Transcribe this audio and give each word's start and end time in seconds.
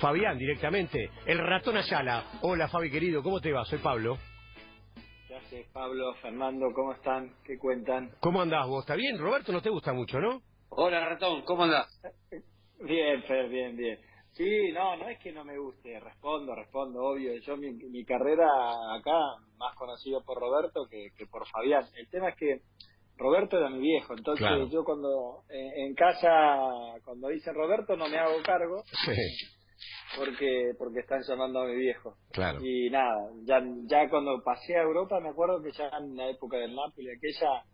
Fabián 0.00 0.38
directamente, 0.38 1.10
el 1.26 1.38
ratón 1.38 1.76
Ayala. 1.76 2.24
Hola 2.42 2.68
Fabi 2.68 2.92
querido, 2.92 3.24
¿cómo 3.24 3.40
te 3.40 3.52
va? 3.52 3.64
Soy 3.64 3.80
Pablo. 3.80 4.16
¿Qué 5.26 5.34
haces, 5.34 5.66
Pablo, 5.72 6.14
Fernando? 6.22 6.66
¿Cómo 6.72 6.92
están? 6.92 7.34
¿Qué 7.44 7.58
cuentan? 7.58 8.12
¿Cómo 8.20 8.40
andás 8.40 8.68
vos? 8.68 8.84
¿Está 8.84 8.94
bien? 8.94 9.18
Roberto 9.18 9.50
no 9.50 9.60
te 9.60 9.68
gusta 9.70 9.92
mucho, 9.92 10.20
¿no? 10.20 10.42
Hola 10.68 11.04
ratón, 11.08 11.42
¿cómo 11.42 11.64
andás? 11.64 11.88
Bien, 12.80 13.20
Fer, 13.24 13.48
bien, 13.48 13.76
bien. 13.76 13.98
Sí, 14.30 14.70
no, 14.72 14.96
no 14.96 15.08
es 15.08 15.18
que 15.18 15.32
no 15.32 15.44
me 15.44 15.58
guste, 15.58 15.98
respondo, 15.98 16.54
respondo, 16.54 17.02
obvio. 17.02 17.36
Yo 17.40 17.56
mi, 17.56 17.72
mi 17.72 18.04
carrera 18.04 18.46
acá, 18.94 19.18
más 19.56 19.74
conocido 19.74 20.22
por 20.24 20.38
Roberto 20.38 20.86
que, 20.88 21.08
que 21.16 21.26
por 21.26 21.44
Fabián. 21.48 21.84
El 21.96 22.08
tema 22.08 22.28
es 22.28 22.36
que 22.36 22.62
Roberto 23.18 23.58
era 23.58 23.68
mi 23.68 23.80
viejo, 23.80 24.14
entonces 24.16 24.46
Claro. 24.46 24.68
yo 24.70 24.84
cuando 24.84 25.42
en, 25.50 25.86
en 25.88 25.94
casa, 25.94 26.30
cuando 27.04 27.28
dicen 27.28 27.54
Roberto 27.54 27.96
no 27.96 28.08
me 28.08 28.16
hago 28.18 28.40
cargo 28.44 28.82
Sí, 29.04 29.12
porque 30.16 30.72
porque 30.78 31.00
están 31.00 31.20
llamando 31.28 31.60
a 31.60 31.66
mi 31.66 31.76
viejo. 31.76 32.16
claro. 32.32 32.58
Y 32.62 32.88
nada, 32.90 33.30
ya, 33.44 33.60
ya 33.86 34.08
cuando 34.08 34.42
pasé 34.42 34.76
a 34.76 34.82
Europa 34.82 35.20
me 35.20 35.30
acuerdo 35.30 35.62
que 35.62 35.72
ya 35.72 35.88
en 35.98 36.16
la 36.16 36.28
época 36.30 36.56
del 36.56 36.74
Napoli, 36.74 37.08
aquella, 37.10 37.64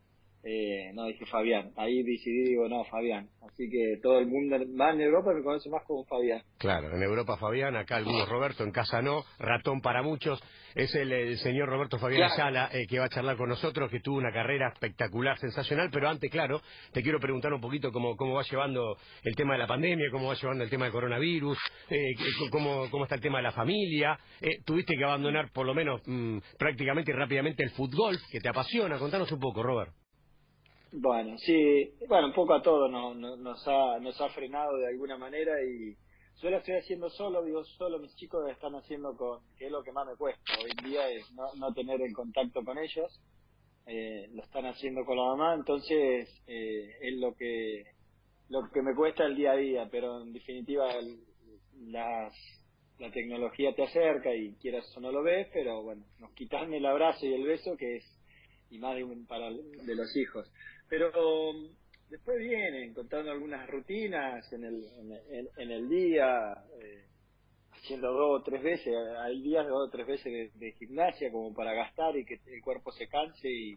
eh, 0.47 0.93
no 0.93 1.07
dije 1.07 1.25
Fabián, 1.25 1.71
ahí 1.77 2.03
decidí, 2.03 2.51
digo, 2.51 2.69
no, 2.69 2.85
Fabián. 2.85 3.29
Así 3.41 3.69
que 3.71 3.99
todo 4.03 4.19
el 4.19 4.27
mundo, 4.27 4.59
más 4.75 4.95
en 4.95 5.01
Europa 5.01 5.33
me 5.33 5.43
conoce 5.43 5.71
más 5.71 5.83
como 5.85 6.05
Fabián. 6.05 6.43
Claro, 6.59 6.95
en 6.95 7.03
Europa 7.03 7.39
Fabián, 7.39 7.77
acá 7.77 7.97
algunos 7.97 8.29
Roberto, 8.29 8.63
en 8.63 8.71
casa 8.71 9.01
no, 9.01 9.25
ratón 9.39 9.81
para 9.81 10.03
muchos. 10.03 10.43
Es 10.75 10.95
el, 10.97 11.13
el 11.13 11.39
señor 11.39 11.69
Roberto 11.69 11.99
Fabián 11.99 12.29
Claro. 12.35 12.35
Ayala 12.35 12.71
eh, 12.73 12.87
que 12.89 12.99
va 12.99 13.07
a 13.07 13.09
charlar 13.09 13.37
con 13.37 13.49
nosotros, 13.49 13.91
que 13.91 14.01
tuvo 14.01 14.19
una 14.19 14.33
carrera 14.33 14.71
espectacular, 14.75 15.39
sensacional, 15.39 15.89
pero 15.91 16.09
antes, 16.09 16.31
claro, 16.31 16.61
te 16.93 17.03
quiero 17.03 17.21
preguntar 17.21 17.53
un 17.53 17.61
poquito 17.61 17.91
cómo, 17.91 18.17
cómo 18.17 18.35
va 18.35 18.43
llevando 18.43 18.99
el 19.23 19.37
tema 19.37 19.55
de 19.55 19.61
la 19.61 19.67
pandemia, 19.67 20.11
cómo 20.11 20.29
va 20.29 20.35
llevando 20.35 20.65
el 20.65 20.71
tema 20.71 20.85
del 20.85 20.93
coronavirus, 20.93 21.57
eh, 21.89 22.15
cómo, 22.51 22.91
cómo 22.91 23.05
está 23.05 23.15
el 23.15 23.23
tema 23.23 23.39
de 23.39 23.45
la 23.45 23.53
familia. 23.53 24.19
Eh, 24.43 24.63
tuviste 24.65 24.95
que 24.95 25.05
abandonar 25.05 25.51
por 25.53 25.65
lo 25.65 25.75
menos 25.75 26.03
mm, 26.07 26.39
prácticamente 26.59 27.13
y 27.13 27.15
rápidamente 27.15 27.63
el 27.63 27.71
fútbol, 27.71 28.19
que 28.31 28.41
te 28.41 28.49
apasiona. 28.49 28.99
Contanos 28.99 29.31
un 29.33 29.41
poco, 29.41 29.63
Robert. 29.63 29.93
Bueno, 30.97 31.37
sí, 31.39 31.93
bueno, 32.09 32.29
un 32.29 32.33
poco 32.35 32.55
a 32.55 32.63
todo 32.63 32.89
no, 32.89 33.15
no- 33.15 33.37
nos, 33.37 33.67
ha, 33.67 33.99
nos 33.99 34.21
ha 34.21 34.29
frenado 34.31 34.77
de 34.77 34.87
alguna 34.87 35.19
manera 35.19 35.61
y 35.65 35.97
yo 36.41 36.51
lo 36.51 36.59
estoy 36.59 36.75
haciendo 36.77 37.11
solo, 37.11 37.43
digo 37.45 37.65
solo, 37.65 37.99
mis 37.99 38.15
chicos 38.15 38.49
están 38.49 38.77
haciendo 38.77 39.17
con, 39.17 39.41
que 39.57 39.67
es 39.67 39.73
lo 39.73 39.83
que 39.83 39.91
más 39.91 40.07
me 40.07 40.15
cuesta 40.17 40.53
hoy 40.63 40.71
en 40.79 40.89
día, 40.91 41.11
es 41.11 41.29
no, 41.33 41.53
no 41.57 41.75
tener 41.75 42.01
el 42.01 42.13
contacto 42.13 42.63
con 42.65 42.79
ellos, 42.79 43.21
eh, 43.87 44.29
lo 44.35 44.43
están 44.45 44.67
haciendo 44.67 45.05
con 45.05 45.17
la 45.17 45.25
mamá, 45.25 45.55
entonces 45.55 46.29
eh, 46.47 46.97
es 47.01 47.15
lo 47.19 47.35
que, 47.35 47.85
lo 48.49 48.71
que 48.71 48.83
me 48.83 48.95
cuesta 48.95 49.25
el 49.25 49.35
día 49.35 49.51
a 49.53 49.57
día, 49.57 49.89
pero 49.91 50.23
en 50.23 50.33
definitiva 50.33 50.93
el- 50.93 51.25
las, 51.91 52.33
la 52.99 53.11
tecnología 53.11 53.75
te 53.75 53.83
acerca 53.83 54.33
y 54.33 54.55
quieras 54.57 54.87
o 54.97 55.01
no 55.01 55.11
lo 55.11 55.25
ves, 55.25 55.49
pero 55.53 55.83
bueno, 55.83 56.05
nos 56.21 56.33
quitan 56.35 56.73
el 56.73 56.87
abrazo 56.87 57.27
y 57.27 57.35
el 57.35 57.43
beso 57.45 57.77
que 57.77 57.97
es 57.97 58.05
y 58.71 58.79
más 58.79 58.97
de, 58.97 59.05
un- 59.05 59.27
para 59.27 59.51
de 59.51 59.95
los 59.95 60.17
hijos. 60.17 60.51
Pero 60.89 61.51
um, 61.51 61.77
después 62.09 62.39
vienen 62.39 62.95
contando 62.95 63.31
algunas 63.33 63.69
rutinas 63.71 64.53
en 64.53 64.65
el, 64.65 64.85
en, 64.99 65.13
en- 65.13 65.51
en 65.57 65.71
el 65.73 65.89
día, 65.89 66.55
eh, 66.81 67.09
haciendo 67.73 68.13
dos 68.13 68.41
o 68.41 68.45
tres 68.45 68.63
veces, 68.63 68.95
hay 69.21 69.43
días 69.43 69.65
de 69.65 69.71
dos 69.71 69.89
o 69.89 69.91
tres 69.91 70.07
veces 70.07 70.25
de, 70.25 70.51
de 70.67 70.73
gimnasia 70.75 71.33
como 71.33 71.55
para 71.55 71.75
gastar 71.75 72.17
y 72.17 72.25
que 72.27 72.41
el 72.47 72.63
cuerpo 72.63 72.93
se 72.93 73.09
canse 73.09 73.49
y, 73.51 73.73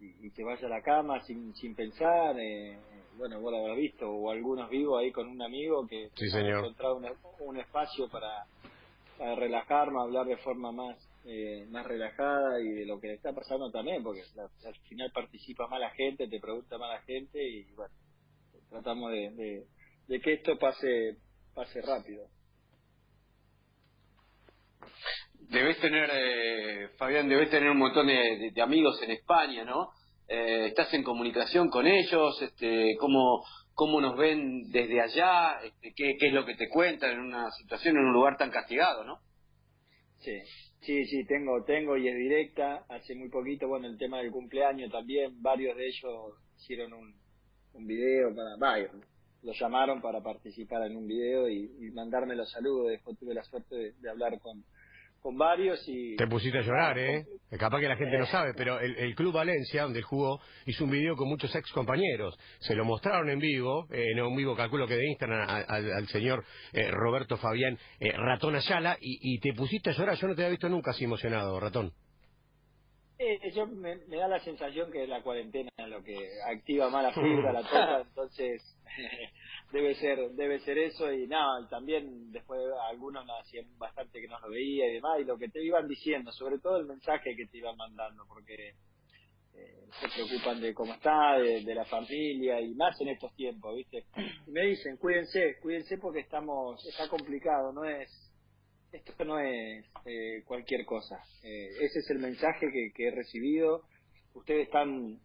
y, 0.00 0.28
y 0.28 0.42
vaya 0.44 0.66
a 0.66 0.70
la 0.70 0.82
cama 0.82 1.22
sin, 1.24 1.54
sin 1.54 1.74
pensar. 1.76 2.36
eh, 2.40 2.80
bueno, 3.14 3.40
vos 3.40 3.52
lo 3.52 3.58
habrás 3.58 3.78
visto, 3.78 4.10
o 4.10 4.30
algunos 4.30 4.70
vivos 4.70 5.00
ahí 5.00 5.12
con 5.12 5.28
un 5.28 5.42
amigo 5.42 5.86
que 5.88 6.10
Sí, 6.16 6.28
señor. 6.30 6.58
encontrado 6.58 7.00
un 7.40 7.58
espacio 7.58 8.08
para, 8.10 8.46
para 9.18 9.36
relajarme, 9.36 10.00
hablar 10.00 10.26
de 10.26 10.38
forma 10.38 10.72
más 10.72 11.09
eh, 11.24 11.66
más 11.70 11.86
relajada 11.86 12.60
y 12.60 12.68
de 12.70 12.86
lo 12.86 13.00
que 13.00 13.08
le 13.08 13.14
está 13.14 13.32
pasando 13.34 13.70
también, 13.70 14.02
porque 14.02 14.22
la- 14.34 14.50
al 14.68 14.74
final 14.88 15.10
participa 15.12 15.66
más 15.68 15.80
la 15.80 15.90
gente, 15.90 16.28
te 16.28 16.40
pregunta 16.40 16.78
más 16.78 16.90
la 16.90 17.02
gente 17.02 17.42
y 17.46 17.64
bueno, 17.74 17.94
tratamos 18.70 19.10
de, 19.12 19.30
de, 19.30 19.66
de 20.08 20.20
que 20.20 20.34
esto 20.34 20.58
pase 20.58 21.16
pase 21.54 21.82
rápido. 21.82 22.28
Debes 25.34 25.78
tener, 25.80 26.08
eh, 26.12 26.88
Fabián, 26.96 27.28
debes 27.28 27.50
tener 27.50 27.70
un 27.70 27.78
montón 27.78 28.06
de, 28.06 28.14
de- 28.38 28.50
de 28.52 28.62
amigos 28.62 29.00
en 29.02 29.10
España, 29.10 29.64
¿no? 29.64 29.90
Eh, 30.28 30.66
¿Estás 30.68 30.92
en 30.94 31.02
comunicación 31.02 31.68
con 31.70 31.86
ellos? 31.86 32.40
Este, 32.40 32.96
¿cómo, 33.00 33.44
¿Cómo 33.74 34.00
nos 34.00 34.16
ven 34.16 34.70
desde 34.70 35.00
allá? 35.00 35.58
Este, 35.64 35.92
¿qué, 35.96 36.16
¿Qué 36.18 36.28
es 36.28 36.32
lo 36.32 36.44
que 36.46 36.54
te 36.54 36.68
cuentan 36.68 37.12
en 37.12 37.20
una 37.20 37.50
situación, 37.52 37.96
en 37.96 38.04
un 38.04 38.12
lugar 38.12 38.36
tan 38.36 38.50
castigado, 38.50 39.02
no? 39.04 39.18
Sí, 40.18 40.38
sí, 40.80 41.04
sí, 41.06 41.24
tengo, 41.24 41.62
tengo 41.64 41.96
y 41.96 42.08
es 42.08 42.16
directa. 42.16 42.84
Hace 42.88 43.14
muy 43.14 43.28
poquito, 43.28 43.68
bueno, 43.68 43.86
el 43.86 43.98
tema 43.98 44.18
del 44.18 44.30
cumpleaños 44.30 44.90
también, 44.90 45.40
varios 45.40 45.76
de 45.76 45.86
ellos 45.86 46.34
hicieron 46.58 46.92
un, 46.92 47.14
un 47.74 47.86
video 47.86 48.34
para, 48.34 48.56
varios, 48.56 48.92
lo 49.42 49.52
llamaron 49.52 50.00
para 50.00 50.20
participar 50.22 50.86
en 50.86 50.96
un 50.96 51.06
video 51.06 51.48
y, 51.48 51.70
y 51.80 51.90
mandarme 51.92 52.36
los 52.36 52.50
saludos. 52.50 52.88
Después 52.88 53.18
tuve 53.18 53.34
la 53.34 53.42
suerte 53.44 53.74
de, 53.74 53.92
de 53.92 54.10
hablar 54.10 54.38
con, 54.40 54.64
con 55.20 55.36
varios 55.36 55.82
y... 55.88 56.16
Te 56.16 56.26
pusiste 56.26 56.58
a 56.58 56.62
llorar, 56.62 56.98
¿eh? 56.98 57.26
Capaz 57.58 57.80
que 57.80 57.88
la 57.88 57.96
gente 57.96 58.16
no 58.16 58.26
sabe, 58.26 58.54
pero 58.56 58.78
el, 58.78 58.96
el 58.96 59.14
Club 59.14 59.32
Valencia, 59.34 59.82
donde 59.82 60.02
jugó, 60.02 60.40
hizo 60.66 60.84
un 60.84 60.90
video 60.90 61.16
con 61.16 61.28
muchos 61.28 61.54
ex 61.54 61.70
compañeros. 61.72 62.38
Se 62.60 62.74
lo 62.74 62.84
mostraron 62.84 63.28
en 63.28 63.38
vivo, 63.40 63.86
eh, 63.90 64.12
en 64.16 64.36
vivo, 64.36 64.54
calculo 64.54 64.86
que 64.86 64.96
de 64.96 65.06
Instagram, 65.08 65.48
a- 65.48 65.56
al, 65.62 65.92
al 65.92 66.06
señor 66.08 66.44
eh, 66.72 66.90
Roberto 66.90 67.36
Fabián 67.38 67.76
eh, 67.98 68.12
Ratón 68.12 68.54
Ayala, 68.54 68.96
y, 69.00 69.18
y 69.34 69.40
te 69.40 69.52
pusiste 69.52 69.90
a 69.90 69.92
llorar. 69.94 70.16
Yo 70.16 70.28
no 70.28 70.34
te 70.34 70.42
había 70.42 70.50
visto 70.50 70.68
nunca 70.68 70.92
así 70.92 71.04
emocionado, 71.04 71.58
Ratón. 71.58 71.92
Eh, 73.18 73.52
yo 73.54 73.66
me, 73.66 73.96
me 74.08 74.16
da 74.16 74.28
la 74.28 74.38
sensación 74.40 74.90
que 74.90 75.06
la 75.06 75.22
cuarentena 75.22 75.68
lo 75.88 76.02
que 76.02 76.16
activa 76.54 76.88
más 76.88 77.02
la 77.02 77.12
fibra, 77.12 77.52
la 77.52 77.62
toca, 77.64 78.00
entonces 78.00 78.62
debe 79.72 79.94
ser 79.94 80.30
debe 80.32 80.60
ser 80.60 80.78
eso 80.78 81.12
y 81.12 81.26
nada, 81.26 81.60
y 81.60 81.68
también 81.68 82.32
después 82.32 82.60
algunos 82.88 83.24
nos 83.26 83.40
hacían 83.40 83.66
bastante 83.78 84.20
que 84.20 84.28
nos 84.28 84.40
lo 84.42 84.50
veía 84.50 84.88
y 84.88 84.94
demás 84.94 85.20
y 85.20 85.24
lo 85.24 85.38
que 85.38 85.48
te 85.48 85.62
iban 85.62 85.86
diciendo, 85.86 86.32
sobre 86.32 86.58
todo 86.58 86.76
el 86.76 86.86
mensaje 86.86 87.36
que 87.36 87.46
te 87.46 87.58
iban 87.58 87.76
mandando, 87.76 88.24
porque 88.26 88.74
eh, 89.54 89.88
se 90.00 90.08
preocupan 90.08 90.60
de 90.60 90.74
cómo 90.74 90.94
está, 90.94 91.38
de, 91.38 91.64
de 91.64 91.74
la 91.74 91.84
familia 91.84 92.60
y 92.60 92.74
más 92.74 93.00
en 93.00 93.08
estos 93.08 93.34
tiempos, 93.34 93.76
¿viste? 93.76 94.04
Y 94.46 94.50
me 94.50 94.66
dicen, 94.66 94.96
cuídense, 94.96 95.58
cuídense 95.60 95.98
porque 95.98 96.20
estamos 96.20 96.84
está 96.86 97.08
complicado, 97.08 97.72
no 97.72 97.84
es 97.84 98.30
esto 98.92 99.24
no 99.24 99.38
es 99.38 99.84
eh, 100.04 100.42
cualquier 100.44 100.84
cosa. 100.84 101.22
Eh, 101.42 101.68
ese 101.80 102.00
es 102.00 102.10
el 102.10 102.18
mensaje 102.18 102.66
que, 102.72 102.90
que 102.92 103.08
he 103.08 103.10
recibido. 103.10 103.84
Ustedes 104.34 104.66
están 104.66 105.20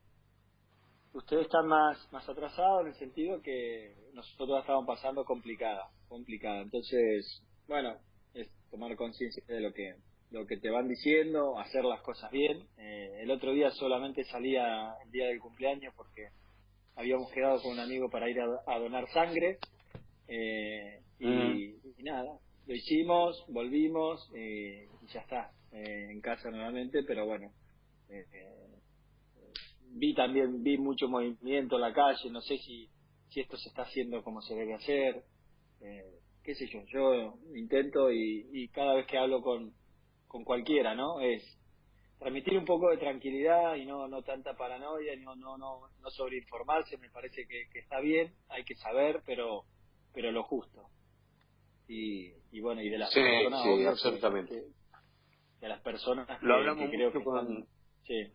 ustedes 1.16 1.46
están 1.46 1.68
más 1.68 2.12
más 2.12 2.28
atrasados 2.28 2.82
en 2.82 2.88
el 2.88 2.96
sentido 2.96 3.42
que 3.42 3.96
nosotros 4.14 4.50
la 4.50 4.60
estamos 4.60 4.86
pasando 4.86 5.26
complicada, 5.26 5.90
complicada. 6.08 6.62
Entonces, 6.62 7.42
bueno, 7.68 7.98
es 8.34 8.50
tomar 8.70 8.96
conciencia 8.96 9.44
de 9.48 9.62
lo 9.62 9.74
que 9.74 9.96
lo 10.32 10.46
que 10.46 10.58
te 10.58 10.70
van 10.70 10.88
diciendo, 10.88 11.58
hacer 11.60 11.86
las 11.86 12.02
cosas 12.02 12.30
bien. 12.32 12.68
Eh, 12.78 13.20
el 13.22 13.32
otro 13.32 13.54
día 13.54 13.72
solamente 13.72 14.24
salía 14.26 14.94
el 15.04 15.12
día 15.12 15.28
del 15.28 15.40
cumpleaños 15.40 15.94
porque 15.96 16.30
habíamos 16.96 17.32
quedado 17.32 17.62
con 17.62 17.72
un 17.72 17.80
amigo 17.80 18.10
para 18.10 18.30
ir 18.30 18.40
a, 18.42 18.46
a 18.68 18.80
donar 18.80 19.08
sangre 19.12 19.60
eh, 20.28 21.02
y, 21.20 21.76
y 21.98 22.04
nada, 22.04 22.40
lo 22.66 22.74
hicimos, 22.74 23.46
volvimos 23.48 24.30
eh, 24.34 24.88
y 25.02 25.08
ya 25.08 25.22
está, 25.22 25.52
eh, 25.72 26.08
en 26.10 26.20
casa 26.22 26.50
nuevamente, 26.50 27.04
pero 27.04 27.26
bueno, 27.26 27.52
eh, 28.10 28.26
vi 29.96 30.16
también, 30.16 30.64
vi 30.64 30.80
mucho 30.80 31.10
movimiento 31.10 31.78
en 31.78 31.82
la 31.84 31.94
calle, 31.94 32.32
no 32.32 32.42
sé 32.42 32.60
si, 32.60 32.92
si 33.30 33.42
esto 33.42 33.58
se 33.58 33.70
está 33.70 33.84
haciendo 33.84 34.24
como 34.24 34.42
se 34.44 34.56
debe 34.56 34.76
hacer, 34.76 35.26
eh, 35.82 36.22
qué 36.44 36.56
sé 36.56 36.68
yo, 36.70 36.82
yo 36.94 37.40
intento 37.56 38.12
y, 38.12 38.50
y 38.54 38.70
cada 38.70 38.96
vez 38.96 39.08
que 39.08 39.20
hablo 39.20 39.42
con, 39.44 39.76
con 40.28 40.46
cualquiera, 40.46 40.96
¿no? 40.96 41.22
Es 41.22 41.44
transmitir 42.20 42.58
un 42.58 42.66
poco 42.66 42.92
de 42.92 42.98
tranquilidad 42.98 43.76
y 43.78 43.86
no, 43.86 44.08
no 44.08 44.24
tanta 44.24 44.56
paranoia, 44.58 45.16
no, 45.18 45.36
no, 45.36 45.58
no, 45.58 45.90
no 46.00 46.12
sobreinformarse, 46.12 46.98
me 47.00 47.12
parece 47.12 47.48
que, 47.48 47.70
que 47.72 47.80
está 47.80 48.02
bien, 48.02 48.36
hay 48.50 48.66
que 48.66 48.76
saber, 48.76 49.24
pero, 49.26 49.66
pero 50.14 50.32
lo 50.32 50.44
justo. 50.46 50.90
Y, 51.88 52.34
y 52.52 52.62
bueno, 52.62 52.82
y 52.82 52.90
de 52.90 53.00
las 53.00 53.14
Sí, 53.14 53.20
personas, 53.20 53.62
sí, 53.64 53.86
absolutamente. 53.86 54.48
que- 54.48 54.66
de 55.62 55.70
las 55.70 55.82
personas 55.82 56.42
que, 56.44 56.48
Lo 56.48 56.56
hablamos 56.56 56.78
que 56.78 56.90
creo 56.90 57.14
mucho 57.14 57.18
que 57.18 57.24
con... 57.24 57.46
están- 57.46 57.68
sí. 58.06 58.34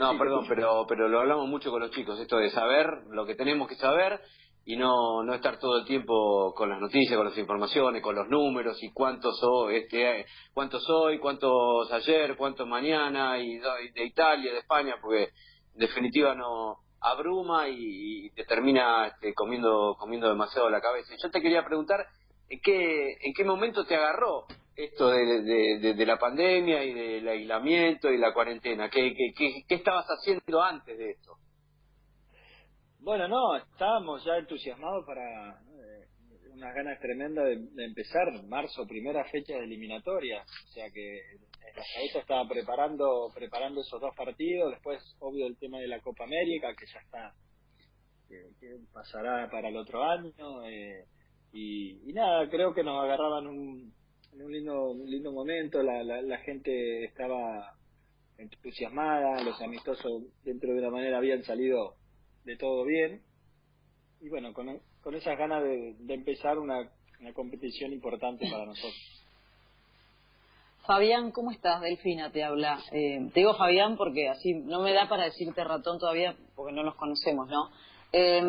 No, 0.00 0.12
Sí, 0.12 0.18
perdón, 0.18 0.46
pero, 0.48 0.86
pero 0.88 1.08
lo 1.08 1.20
hablamos 1.20 1.46
mucho 1.46 1.70
con 1.70 1.80
los 1.80 1.90
chicos, 1.90 2.18
esto 2.18 2.38
de 2.38 2.48
saber 2.50 2.86
lo 3.10 3.26
que 3.26 3.34
tenemos 3.34 3.68
que 3.68 3.74
saber 3.74 4.18
y 4.64 4.76
no, 4.76 5.22
no 5.22 5.34
estar 5.34 5.58
todo 5.58 5.76
el 5.78 5.84
tiempo 5.84 6.54
con 6.54 6.70
las 6.70 6.80
noticias, 6.80 7.18
con 7.18 7.26
las 7.26 7.36
informaciones, 7.36 8.02
con 8.02 8.14
los 8.14 8.26
números 8.28 8.82
y 8.82 8.90
cuántos 8.92 9.38
soy, 9.38 9.76
este, 9.76 10.24
cuántos 10.54 10.88
hoy, 10.88 11.18
cuántos 11.18 11.92
ayer, 11.92 12.34
cuántos 12.38 12.66
mañana 12.66 13.38
y 13.38 13.56
y 13.56 13.90
de 13.92 14.04
Italia, 14.06 14.52
de 14.52 14.60
España, 14.60 14.94
porque 15.02 15.24
en 15.24 15.80
definitiva 15.80 16.34
no, 16.34 16.78
abruma 17.02 17.68
y, 17.68 18.30
te 18.30 18.44
termina 18.44 19.06
este, 19.06 19.34
comiendo 19.34 19.96
comiendo 19.98 20.30
demasiado 20.30 20.70
la 20.70 20.80
cabeza. 20.80 21.14
Yo 21.22 21.30
te 21.30 21.42
quería 21.42 21.62
preguntar, 21.62 22.06
¿en 22.48 22.58
qué, 22.62 23.18
en 23.20 23.34
qué 23.34 23.44
momento 23.44 23.84
te 23.84 23.96
agarró 23.96 24.46
esto 24.84 25.10
de, 25.10 25.94
de, 25.94 26.06
la 26.06 26.18
pandemia 26.18 26.84
y 26.84 26.92
del 26.94 27.28
aislamiento 27.28 28.10
y 28.10 28.18
la 28.18 28.32
cuarentena? 28.32 28.88
¿Qué, 28.88 29.12
estabas 29.68 30.06
haciendo 30.06 30.62
antes 30.62 30.96
de 30.96 31.10
esto? 31.10 31.36
Bueno, 32.98 33.28
no, 33.28 33.56
estábamos 33.56 34.24
ya 34.24 34.36
entusiasmados 34.36 35.06
para 35.06 35.52
eh, 35.52 36.06
unas 36.52 36.74
ganas 36.74 37.00
tremendas 37.00 37.44
de, 37.44 37.84
empezar 37.84 38.26
marzo, 38.48 38.86
primera 38.86 39.24
fecha 39.24 39.54
de 39.54 39.64
eliminatoria. 39.64 40.42
O 40.42 40.72
sea 40.72 40.90
que 40.90 41.20
la 41.60 41.82
cabeza 41.94 42.18
estaba 42.20 42.48
preparando 42.48 43.30
preparando 43.34 43.80
esos 43.80 44.00
dos 44.00 44.14
partidos. 44.14 44.70
Después, 44.72 45.02
obvio, 45.20 45.46
el 45.46 45.58
tema 45.58 45.78
de 45.78 45.88
la 45.88 46.00
Copa 46.00 46.24
América, 46.24 46.74
que 46.74 46.86
ya 46.86 47.00
está, 47.00 47.32
que, 48.28 48.76
pasará 48.92 49.48
para 49.50 49.68
el 49.68 49.76
otro 49.76 50.02
año. 50.04 50.64
Eh, 50.66 51.04
y, 51.52 52.12
nada, 52.12 52.48
creo 52.48 52.74
que 52.74 52.84
nos 52.84 53.02
agarraban 53.02 53.46
un, 53.46 53.92
en 54.32 54.42
un 54.42 54.52
lindo, 54.52 54.90
un 54.90 55.10
lindo 55.10 55.32
momento. 55.32 55.82
La, 55.82 56.02
la, 56.02 56.38
gente 56.38 57.04
estaba 57.04 57.74
entusiasmada, 58.38 59.42
los 59.42 59.60
amistosos 59.60 60.22
dentro 60.44 60.72
de 60.72 60.78
una 60.78 60.90
manera 60.90 61.18
habían 61.18 61.42
salido 61.42 61.94
de 62.44 62.56
todo 62.56 62.84
bien. 62.84 63.22
Y 64.20 64.28
bueno, 64.28 64.52
con, 64.52 64.80
con 65.02 65.14
esas 65.14 65.38
ganas 65.38 65.62
de, 65.62 65.94
de 65.98 66.14
empezar 66.14 66.58
una, 66.58 66.90
una 67.20 67.32
competición 67.32 67.92
importante 67.92 68.48
para 68.50 68.66
nosotros. 68.66 69.20
Fabián, 70.86 71.30
¿cómo 71.30 71.50
estás? 71.50 71.80
Delfina 71.82 72.32
te 72.32 72.42
habla. 72.42 72.80
Eh, 72.90 73.30
te 73.32 73.40
digo 73.40 73.54
Fabián 73.54 73.96
porque 73.96 74.28
así 74.28 74.54
no 74.54 74.80
me 74.80 74.92
da 74.92 75.08
para 75.08 75.24
decirte 75.24 75.62
ratón 75.62 75.98
todavía 75.98 76.34
porque 76.56 76.72
no 76.72 76.82
nos 76.82 76.96
conocemos, 76.96 77.48
¿no? 77.48 77.70
Eh, 78.12 78.42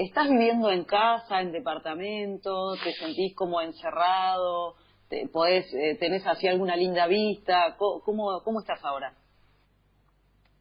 ¿Estás 0.00 0.28
viviendo 0.28 0.70
en 0.72 0.84
casa, 0.84 1.40
en 1.40 1.52
departamento? 1.52 2.74
¿Te 2.82 2.92
sentís 2.94 3.34
como 3.36 3.60
encerrado? 3.60 4.74
¿Te, 5.08 5.28
podés, 5.28 5.72
eh, 5.74 5.96
¿Tenés 5.98 6.26
así 6.26 6.46
alguna 6.46 6.76
linda 6.76 7.06
vista? 7.06 7.76
¿Cómo, 7.78 8.40
¿Cómo 8.42 8.60
estás 8.60 8.82
ahora? 8.84 9.14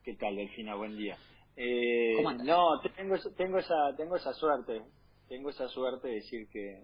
¿Qué 0.04 0.16
tal, 0.16 0.36
Delfina? 0.36 0.75
Buen 0.75 0.98
día. 0.98 1.18
Eh, 1.56 2.22
no, 2.44 2.80
tengo, 2.95 3.16
tengo, 3.38 3.57
esa, 3.57 3.95
tengo 3.95 4.16
esa 4.16 4.34
suerte. 4.34 4.81
Tengo 5.30 5.50
esa 5.50 5.68
suerte 5.69 6.07
de 6.10 6.16
decir 6.16 6.48
que, 6.50 6.84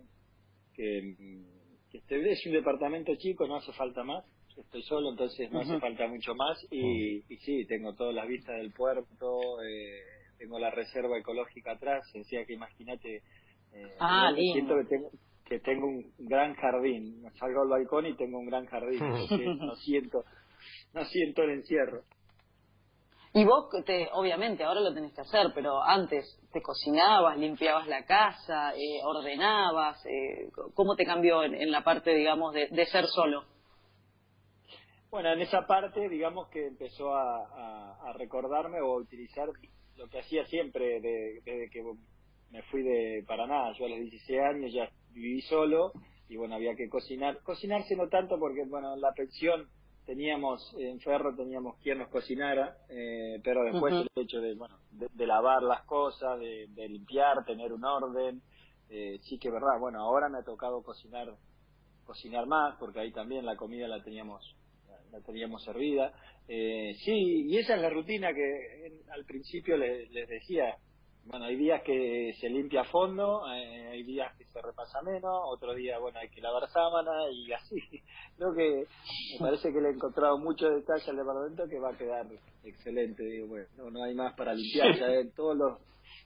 que 0.74 1.16
que 1.92 1.98
este 1.98 2.32
es 2.32 2.46
un 2.46 2.54
departamento 2.54 3.16
chico, 3.16 3.48
no 3.48 3.58
hace 3.58 3.74
falta 3.74 4.04
más. 4.04 4.24
Estoy 4.56 4.84
solo, 4.84 5.10
entonces 5.10 5.50
no 5.52 5.62
hace 5.62 5.80
falta 5.80 6.08
mucho 6.08 6.36
más. 6.36 6.58
Y, 6.70 7.24
y 7.34 7.38
sí, 7.38 7.66
tengo 7.66 7.94
todas 7.96 8.14
las 8.14 8.28
vistas 8.28 8.58
del 8.58 8.72
puerto, 8.74 9.62
eh, 9.64 10.02
tengo 10.38 10.60
la 10.60 10.70
reserva 10.70 11.18
ecológica 11.18 11.72
atrás. 11.74 12.04
Decía 12.14 12.46
que 12.46 12.54
imagínate, 12.54 13.24
eh, 13.74 13.96
ah, 14.00 14.34
siento 14.36 14.76
que 14.78 14.86
tengo, 14.86 15.12
que 15.50 15.60
tengo 15.60 15.88
un 15.88 16.13
gran 16.19 16.54
jardín. 16.56 17.24
Salgo 17.40 17.63
al 17.63 17.69
balcón 17.69 18.06
y 18.06 18.16
tengo 18.16 18.40
un 18.40 18.46
gran 18.46 18.66
jardín. 18.68 19.00
no 19.60 19.75
siento, 19.75 20.24
no 20.94 21.04
siento 21.06 21.44
el 21.44 21.50
encierro. 21.51 22.04
Y 23.34 23.46
vos, 23.46 23.69
te, 23.86 24.10
obviamente, 24.13 24.63
ahora 24.63 24.81
lo 24.81 24.94
tenés 24.94 25.13
que 25.13 25.22
hacer, 25.22 25.51
pero 25.54 25.84
antes 25.84 26.40
te 26.51 26.62
cocinabas, 26.62 27.38
limpiabas 27.38 27.88
la 27.88 28.04
casa, 28.04 28.74
eh, 28.75 29.01
ordenabas. 29.04 30.04
Eh, 30.06 30.50
¿Cómo 30.74 30.96
te 30.96 31.06
cambió 31.06 31.44
en, 31.44 31.72
la 31.72 31.84
parte, 31.84 32.13
digamos, 32.16 32.54
de, 32.54 32.86
ser 32.88 33.06
solo? 33.06 33.44
Bueno, 35.12 35.31
en 35.31 35.42
esa 35.42 35.68
parte, 35.68 36.10
digamos 36.10 36.50
que 36.50 36.68
empezó 36.68 37.13
a, 37.13 38.13
recordarme 38.18 38.81
o 38.81 38.94
a 38.94 39.01
utilizar 39.01 39.48
lo 39.96 40.07
que 40.07 40.19
hacía 40.19 40.46
siempre 40.46 41.00
desde 41.00 41.69
que 41.69 41.84
me 42.50 42.63
fui 42.63 42.81
de 42.81 43.24
Paraná. 43.28 43.72
Yo 43.78 43.86
a 43.86 43.90
los 43.90 44.00
16 44.00 44.40
años 44.40 44.74
ya 44.74 44.90
viví 45.12 45.42
solo 45.42 45.92
y 46.28 46.38
bueno, 46.38 46.56
había 46.56 46.76
que 46.76 46.90
cocinar. 46.90 47.42
Cocinarse 47.44 47.96
no 47.96 48.08
tanto 48.08 48.38
porque, 48.40 48.64
bueno, 48.66 48.96
la 48.96 49.12
pensión 49.14 49.68
teníamos 50.06 50.76
en 50.80 51.00
Ferro 51.02 51.36
teníamos 51.36 51.78
quien 51.84 52.00
nos 52.00 52.10
cocinara, 52.10 52.78
eh, 52.90 53.40
pero 53.44 53.64
después 53.64 53.94
el 53.94 54.24
hecho 54.24 54.42
de, 54.42 54.56
bueno, 54.56 54.80
de, 54.92 55.28
lavar 55.28 55.62
las 55.62 55.84
cosas, 55.84 56.40
de, 56.40 56.90
limpiar, 56.90 57.46
tener 57.46 57.72
un 57.72 57.86
orden, 57.86 58.42
eh, 58.90 59.20
sí 59.22 59.38
que 59.38 59.52
verdad, 59.52 59.80
bueno, 59.80 60.00
ahora 60.00 60.28
me 60.28 60.40
ha 60.40 60.44
tocado 60.44 60.82
cocinar 60.82 61.36
cocinar 62.06 62.48
más 62.48 62.76
porque 62.80 63.02
ahí 63.02 63.12
también 63.12 63.46
la 63.46 63.56
comida 63.56 63.88
la 63.88 64.02
teníamos 64.02 64.56
la 65.12 65.22
teníamos 65.22 65.64
servida. 65.64 66.12
Eh, 66.48 66.96
sí, 67.06 67.46
y 67.48 67.58
esa 67.58 67.76
es 67.76 67.82
la 67.82 67.92
rutina 67.92 68.34
que 68.34 69.02
al 69.12 69.26
principio 69.26 69.78
les 69.78 70.28
decía, 70.28 70.76
bueno, 71.30 71.46
hay 71.46 71.56
días 71.58 71.84
que 71.84 72.34
se 72.40 72.50
limpia 72.50 72.81
a 72.81 72.86
fondo, 72.86 73.44
eh, 73.54 73.90
hay 73.92 74.04
días 74.04 74.36
que 74.36 74.46
se 74.46 74.60
repasa 74.62 75.00
menos, 75.04 75.40
otro 75.46 75.76
día, 75.76 76.00
bueno, 76.00 76.18
hay 76.18 76.30
que 76.30 76.42
lavar 76.42 76.68
sábana 76.70 77.30
y 77.31 77.52
así. 77.54 77.78
Creo 78.36 78.54
que 78.56 78.88
me 79.34 79.46
parece 79.46 79.72
que 79.72 79.80
le 79.80 79.90
he 79.90 79.94
encontrado 79.94 80.40
mucho 80.40 80.68
detalle 80.70 81.12
al 81.12 81.18
departamento 81.18 81.70
que 81.70 81.80
va 81.80 81.92
a 81.92 81.98
quedar 81.98 82.26
excelente. 82.64 83.24
Digo, 83.24 83.48
bueno, 83.48 83.68
no, 83.78 83.92
no 83.92 84.04
hay 84.04 84.16
más 84.16 84.34
para 84.34 84.56
limpiar, 84.56 84.96
ya 85.00 85.08
todos 85.36 85.56
los, 85.56 85.80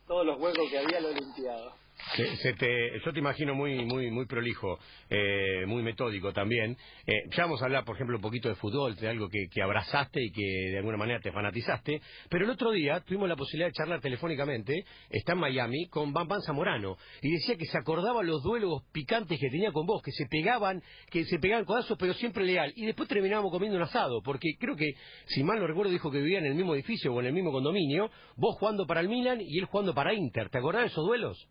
todos 0.07 0.25
los 0.25 0.39
huecos 0.39 0.69
que 0.71 0.79
había 0.79 1.01
lo 1.01 1.09
he 1.09 1.15
limpiado. 1.15 1.82
Se, 2.15 2.53
te, 2.53 2.99
yo 3.03 3.11
te 3.11 3.19
imagino 3.19 3.55
muy 3.55 3.85
muy 3.85 4.11
muy 4.11 4.25
prolijo, 4.27 4.77
eh, 5.09 5.65
muy 5.65 5.81
metódico 5.81 6.31
también. 6.31 6.77
Eh, 7.07 7.23
ya 7.35 7.43
vamos 7.43 7.61
a 7.61 7.65
hablar, 7.65 7.85
por 7.85 7.95
ejemplo, 7.95 8.17
un 8.17 8.21
poquito 8.21 8.49
de 8.49 8.55
fútbol, 8.55 8.95
de 8.95 9.07
algo 9.07 9.27
que, 9.29 9.61
abrazaste 9.61 10.21
y 10.21 10.31
que 10.31 10.71
de 10.71 10.77
alguna 10.77 10.97
manera 10.97 11.19
te 11.19 11.31
fanatizaste. 11.31 12.01
Pero 12.29 12.45
el 12.45 12.51
otro 12.51 12.71
día 12.71 12.99
tuvimos 12.99 13.27
la 13.27 13.35
posibilidad 13.35 13.69
de 13.69 13.73
charlar 13.73 14.01
telefónicamente, 14.01 14.85
está 15.09 15.33
en 15.33 15.39
Miami, 15.39 15.87
con 15.87 16.13
Bam 16.13 16.27
Bam 16.27 16.41
Zamorano. 16.41 16.97
Y 17.21 17.31
decía 17.31 17.55
que 17.55 17.65
se 17.65 17.77
acordaba 17.77 18.21
los 18.21 18.43
duelos 18.43 18.83
picantes 18.91 19.39
que 19.39 19.49
tenía 19.49 19.71
con 19.71 19.87
vos, 19.87 20.01
que 20.03 20.11
se 20.11 20.25
pegaban, 20.27 20.83
que 21.09 21.23
se 21.25 21.39
pegaban 21.39 21.65
codazos, 21.65 21.97
pero 21.97 22.13
siempre 22.13 22.45
leal. 22.45 22.73
Y 22.75 22.85
después 22.85 23.09
terminábamos 23.09 23.51
comiendo 23.51 23.77
un 23.77 23.83
asado, 23.83 24.21
porque 24.23 24.55
creo 24.59 24.75
que, 24.75 24.93
si 25.25 25.43
mal 25.43 25.59
no 25.59 25.65
recuerdo, 25.65 25.91
dijo 25.91 26.11
que 26.11 26.19
vivía 26.19 26.39
en 26.39 26.45
el 26.45 26.55
mismo 26.55 26.75
edificio 26.75 27.11
o 27.11 27.19
en 27.21 27.27
el 27.27 27.33
mismo 27.33 27.51
condominio, 27.51 28.11
vos 28.35 28.55
jugando 28.59 28.85
para 28.85 29.01
el 29.01 29.09
Milan 29.09 29.41
y 29.41 29.57
él 29.57 29.65
jugando 29.65 29.95
para 29.95 30.13
Inter. 30.13 30.49
¿Te 30.49 30.59
acordás 30.59 30.83
de 30.83 30.87
esos 30.87 31.05
duelos? 31.05 31.47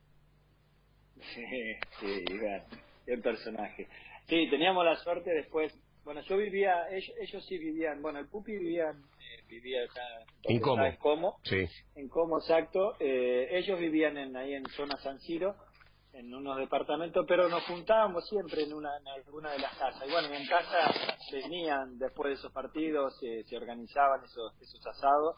Sí, 1.23 1.45
sí, 2.01 2.25
qué 3.07 3.19
personaje. 3.19 3.89
Sí, 4.29 4.49
teníamos 4.51 4.85
la 4.85 4.97
suerte 4.97 5.31
después. 5.31 5.73
Bueno, 6.05 6.21
yo 6.23 6.37
vivía, 6.37 6.89
ellos, 6.91 7.45
sí 7.47 7.59
vivían, 7.59 8.03
bueno, 8.03 8.19
el 8.19 8.27
Pupi 8.27 8.53
vivía, 8.53 8.91
eh, 8.91 9.45
vivía 9.49 9.85
acá 9.85 10.03
en 10.45 10.59
Como. 10.59 10.85
En 10.85 10.97
Como, 10.97 11.39
sí. 11.45 11.69
en 11.95 12.09
Como, 12.09 12.39
exacto. 12.39 12.97
Eh, 12.99 13.49
ellos 13.53 13.79
vivían 13.79 14.19
en, 14.19 14.37
ahí 14.37 14.55
en 14.55 14.67
zona 14.71 14.97
San 14.97 15.21
Siro, 15.21 15.55
en 16.13 16.35
unos 16.35 16.59
departamentos, 16.59 17.25
pero 17.29 17.49
nos 17.49 17.63
juntábamos 17.65 18.29
siempre 18.29 18.65
en, 18.65 18.73
una, 18.73 18.97
en 18.97 19.07
alguna 19.07 19.53
de 19.53 19.61
las 19.61 19.77
casas. 19.79 20.03
Y 20.09 20.11
bueno, 20.11 20.35
en 20.35 20.47
casa 20.47 20.93
venían 21.31 21.99
después 21.99 22.31
de 22.31 22.35
esos 22.35 22.53
partidos, 22.53 23.17
se 23.21 23.57
organizaban 23.57 24.25
esos, 24.25 24.61
esos 24.61 24.85
asados 24.85 25.37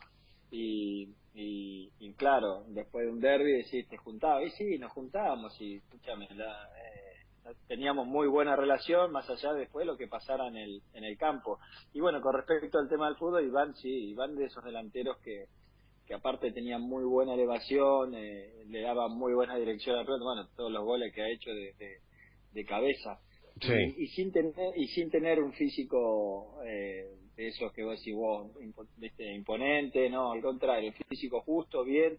y, 0.51 1.09
y, 1.35 2.13
claro, 2.17 2.65
después 2.69 3.07
de 3.07 3.13
un 3.13 3.21
derby 3.21 3.53
decís, 3.53 3.89
te 3.89 3.97
juntabas, 3.97 4.45
y 4.47 4.51
sí, 4.51 4.79
nos 4.79 4.93
juntábamos 4.93 5.61
y 5.61 5.77
escúchame, 5.77 6.27
eh, 6.27 7.55
teníamos 7.67 8.07
muy 8.07 8.29
buena 8.29 8.55
relación, 8.55 9.11
más 9.11 9.29
allá 9.29 9.53
de 9.53 9.61
después 9.61 9.87
lo 9.87 9.97
que 9.97 10.07
pasara 10.07 10.47
en 10.47 10.57
el, 10.57 10.83
en 10.95 11.05
el 11.05 11.19
campo. 11.19 11.59
Y 11.93 12.01
bueno, 12.01 12.21
con 12.21 12.35
respecto 12.35 12.79
al 12.79 12.89
tema 12.89 13.07
del 13.07 13.17
fútbol, 13.17 13.45
Iván 13.45 13.75
sí, 13.75 14.11
Iván 14.11 14.37
de 14.37 14.45
esos 14.45 14.63
delanteros 14.65 15.19
que, 15.19 15.47
que 16.07 16.15
aparte 16.15 16.53
tenían 16.53 16.83
muy 16.83 17.05
buena 17.05 17.35
elevación, 17.35 18.15
eh, 18.15 18.65
le 18.69 18.81
daba 18.83 19.09
muy 19.09 19.35
buena 19.35 19.57
dirección 19.57 19.99
al 19.99 20.05
pelota, 20.05 20.25
bueno, 20.25 20.49
todos 20.57 20.71
los 20.71 20.85
goles 20.85 21.13
que 21.13 21.23
ha 21.23 21.29
hecho 21.29 21.51
de, 21.51 21.75
de, 22.53 22.65
cabeza. 22.65 23.19
Y, 23.97 24.09
sin 24.09 24.33
tener, 24.33 24.55
y 24.77 24.89
sin 24.89 25.11
tener 25.11 25.41
un 25.41 25.53
físico 25.53 26.61
eh, 26.67 27.09
esos 27.37 27.73
que 27.73 27.83
vos 27.83 27.99
decís 27.99 28.15
vos, 28.15 28.51
imponente, 29.19 30.09
no, 30.09 30.33
al 30.33 30.43
contrario, 30.43 30.93
físico 31.09 31.43
justo, 31.43 31.85
bien. 31.85 32.19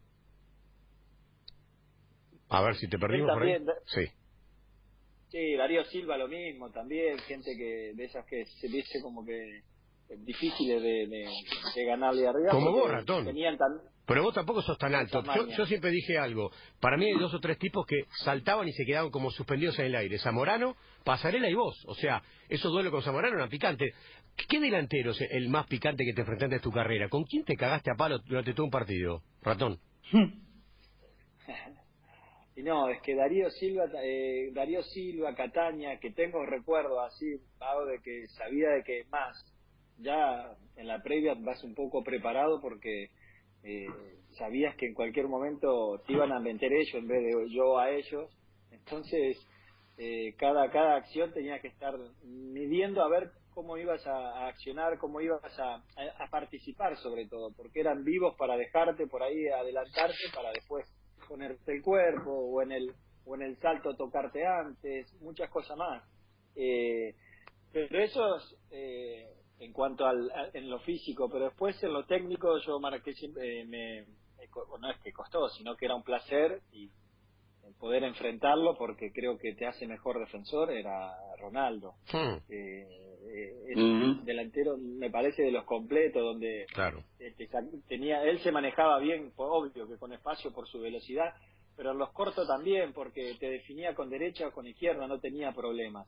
A 2.49 2.61
ver 2.61 2.75
si 2.75 2.87
te 2.87 2.97
perdimos 2.97 3.31
por 3.31 3.43
ahí. 3.43 3.57
Sí. 3.85 4.05
Sí, 5.29 5.55
Darío 5.55 5.83
Silva 5.85 6.17
lo 6.17 6.27
mismo 6.27 6.69
también, 6.71 7.17
gente 7.19 7.55
que 7.57 7.93
de 7.93 8.05
esas 8.05 8.25
que 8.25 8.45
se 8.45 8.67
dice 8.67 9.01
como 9.01 9.25
que 9.25 9.63
difíciles 10.19 10.81
de, 10.81 11.07
de, 11.07 11.85
ganarle 11.85 12.27
arriba. 12.27 12.51
Como 12.51 12.71
vos, 12.71 12.89
ratón. 12.89 13.25
Pero 14.05 14.21
vos 14.21 14.33
tampoco 14.33 14.61
sos 14.61 14.77
tan 14.77 14.93
alto. 14.93 15.23
Yo, 15.57 15.65
siempre 15.65 15.89
dije 15.89 16.17
algo. 16.17 16.51
Para 16.79 16.95
mí 16.97 17.05
hay 17.05 17.17
dos 17.17 17.33
o 17.33 17.39
tres 17.39 17.57
tipos 17.57 17.85
que 17.87 18.03
saltaban 18.23 18.67
y 18.67 18.73
se 18.73 18.85
quedaban 18.85 19.09
como 19.09 19.31
suspendidos 19.31 19.79
en 19.79 19.85
el 19.85 19.95
aire. 19.95 20.19
Zamorano, 20.19 20.75
Pasarela 21.03 21.49
y 21.49 21.55
vos. 21.55 21.83
O 21.87 21.95
sea, 21.95 22.21
esos 22.47 22.71
duelos 22.71 22.91
con 22.91 23.01
Zamorano 23.01 23.37
eran 23.37 23.49
picantes. 23.49 23.95
¿Qué 24.47 24.59
delantero 24.59 25.11
es 25.11 25.21
el 25.21 25.49
más 25.49 25.65
picante 25.67 26.03
que 26.05 26.13
te 26.13 26.21
enfrentaste 26.21 26.55
en 26.55 26.61
tu 26.61 26.71
carrera? 26.71 27.09
¿Con 27.09 27.23
quién 27.23 27.43
te 27.45 27.55
cagaste 27.55 27.89
a 27.91 27.95
palo 27.95 28.19
durante 28.19 28.53
todo 28.53 28.65
un 28.65 28.71
partido, 28.71 29.23
ratón? 29.41 29.79
y 32.55 32.61
no, 32.61 32.89
es 32.89 33.01
que 33.01 33.15
Darío 33.15 33.49
Silva, 33.49 33.85
eh, 34.03 34.51
Darío 34.53 34.83
Silva, 34.83 35.33
Cataña, 35.35 35.99
que 35.99 36.11
tengo 36.11 36.45
recuerdo 36.45 37.01
así, 37.01 37.39
hago 37.59 37.85
de 37.85 37.99
que 38.01 38.27
sabía 38.27 38.69
de 38.71 38.83
que 38.83 39.05
más, 39.09 39.35
ya 39.97 40.53
en 40.75 40.87
la 40.87 41.01
previa 41.01 41.33
vas 41.35 41.63
un 41.63 41.73
poco 41.73 42.03
preparado 42.03 42.59
porque 42.61 43.09
eh, 43.65 43.87
sabías 44.37 44.75
que 44.75 44.85
en 44.85 44.93
cualquier 44.93 45.27
momento 45.27 46.01
te 46.05 46.13
iban 46.13 46.31
a 46.31 46.39
meter 46.39 46.71
ellos 46.71 46.93
en 46.93 47.07
vez 47.07 47.23
de 47.23 47.49
yo 47.49 47.79
a 47.79 47.89
ellos. 47.89 48.29
Entonces, 48.71 49.37
eh, 49.97 50.35
cada, 50.37 50.69
cada 50.71 50.97
acción 50.97 51.33
tenía 51.33 51.59
que 51.59 51.69
estar 51.69 51.95
midiendo 52.23 53.01
a 53.01 53.09
ver 53.09 53.31
cómo 53.53 53.77
ibas 53.77 54.05
a, 54.05 54.47
accionar, 54.47 54.99
cómo 54.99 55.21
ibas 55.21 55.59
a, 55.59 55.75
a, 55.75 56.29
participar 56.29 56.97
sobre 56.97 57.25
todo, 57.27 57.51
porque 57.55 57.79
eran 57.79 58.03
vivos 58.03 58.35
para 58.37 58.57
dejarte 58.57 59.07
por 59.07 59.23
ahí 59.23 59.47
adelantarte 59.47 60.25
para 60.35 60.51
después 60.51 60.85
ponerte 61.27 61.73
el 61.73 61.81
cuerpo 61.81 62.31
o 62.31 62.61
en 62.61 62.73
el 62.73 62.91
o 63.25 63.35
en 63.35 63.41
el 63.41 63.57
salto 63.57 63.95
tocarte 63.95 64.45
antes, 64.45 65.11
muchas 65.21 65.49
cosas 65.49 65.75
más. 65.77 66.03
Eh, 66.55 67.15
pero 67.71 68.03
eso 68.03 68.37
es 68.37 68.57
eh, 68.71 69.34
en 69.59 69.71
cuanto 69.71 70.05
al 70.05 70.31
en 70.53 70.69
lo 70.69 70.79
físico, 70.79 71.29
pero 71.29 71.45
después 71.45 71.81
en 71.83 71.93
lo 71.93 72.05
técnico 72.05 72.57
yo 72.59 72.79
marqué 72.79 73.13
siempre 73.13 73.61
eh, 73.61 73.65
me, 73.65 74.05
no 74.79 74.89
es 74.89 74.99
que 74.99 75.11
costó, 75.11 75.49
sino 75.49 75.75
que 75.75 75.85
era 75.85 75.95
un 75.95 76.03
placer 76.03 76.61
y 76.71 76.89
poder 77.79 78.03
enfrentarlo 78.03 78.77
porque 78.77 79.11
creo 79.11 79.37
que 79.37 79.53
te 79.53 79.65
hace 79.65 79.87
mejor 79.87 80.19
defensor 80.19 80.71
era 80.71 81.13
Ronaldo. 81.39 81.95
Hmm. 82.11 82.37
Eh, 82.49 82.87
el 83.67 84.23
delantero 84.23 84.77
me 84.77 85.09
parece 85.09 85.41
de 85.41 85.51
los 85.51 85.65
completos 85.65 86.21
donde 86.21 86.65
claro. 86.73 87.03
Este, 87.19 87.49
tenía 87.87 88.23
él 88.23 88.39
se 88.39 88.51
manejaba 88.51 88.99
bien, 88.99 89.33
obvio 89.35 89.87
que 89.87 89.97
con 89.97 90.13
espacio 90.13 90.53
por 90.53 90.67
su 90.67 90.79
velocidad, 90.79 91.33
pero 91.75 91.91
en 91.91 91.97
los 91.97 92.11
cortos 92.11 92.47
también 92.47 92.93
porque 92.93 93.35
te 93.39 93.49
definía 93.49 93.93
con 93.93 94.09
derecha 94.09 94.47
o 94.47 94.51
con 94.51 94.67
izquierda, 94.67 95.07
no 95.07 95.19
tenía 95.19 95.51
problemas. 95.51 96.07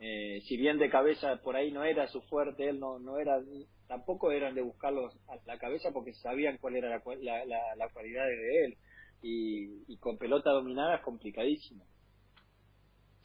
Eh, 0.00 0.40
si 0.46 0.56
bien 0.56 0.78
de 0.78 0.90
cabeza 0.90 1.36
por 1.42 1.56
ahí 1.56 1.70
no 1.70 1.84
era 1.84 2.08
su 2.08 2.20
fuerte, 2.22 2.68
él 2.68 2.80
no, 2.80 2.98
no 2.98 3.18
era, 3.18 3.38
tampoco 3.86 4.32
eran 4.32 4.54
de 4.54 4.62
buscarlos 4.62 5.14
a 5.28 5.36
la 5.46 5.58
cabeza 5.58 5.90
porque 5.92 6.12
sabían 6.14 6.58
cuál 6.58 6.76
era 6.76 6.88
la, 6.88 7.44
la, 7.44 7.76
la, 7.76 7.88
cualidad 7.90 8.24
de 8.26 8.64
él. 8.64 8.76
Y, 9.22 9.92
y, 9.92 9.96
con 9.98 10.18
pelota 10.18 10.50
dominada 10.50 10.96
es 10.96 11.02
complicadísimo. 11.02 11.84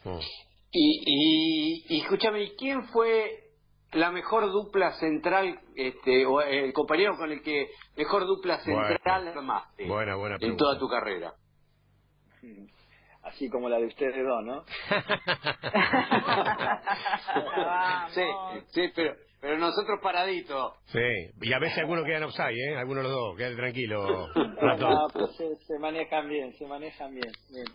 Hmm. 0.03 0.19
Y, 0.71 1.01
y, 1.05 1.85
y 1.89 2.01
escúchame, 2.01 2.53
¿quién 2.55 2.88
fue 2.89 3.49
la 3.93 4.11
mejor 4.11 4.51
dupla 4.51 4.93
central, 4.99 5.59
este, 5.75 6.25
o 6.25 6.41
el 6.41 6.71
compañero 6.73 7.17
con 7.17 7.31
el 7.31 7.41
que 7.41 7.71
mejor 7.97 8.25
dupla 8.25 8.59
central 8.63 9.27
armaste 9.27 9.88
en 10.41 10.55
toda 10.55 10.77
tu 10.77 10.88
carrera? 10.88 11.33
así 13.29 13.50
como 13.50 13.69
la 13.69 13.77
de 13.77 13.86
ustedes 13.86 14.25
dos, 14.25 14.43
¿no? 14.43 14.65
sí, 18.13 18.24
sí, 18.71 18.91
pero 18.95 19.15
pero 19.41 19.57
nosotros 19.57 20.00
paraditos. 20.03 20.74
Sí, 20.88 21.00
y 21.41 21.53
a 21.53 21.59
veces 21.59 21.77
algunos 21.77 22.03
quedan 22.05 22.24
offside, 22.24 22.57
¿eh? 22.57 22.75
Algunos 22.75 23.03
los 23.03 23.13
dos, 23.13 23.38
quedan 23.38 23.55
tranquilos. 23.55 24.29
No, 24.79 25.07
pero 25.13 25.27
se, 25.27 25.79
manejan 25.79 26.27
bien, 26.27 26.53
se 26.53 26.67
manejan 26.67 27.13
bien. 27.13 27.31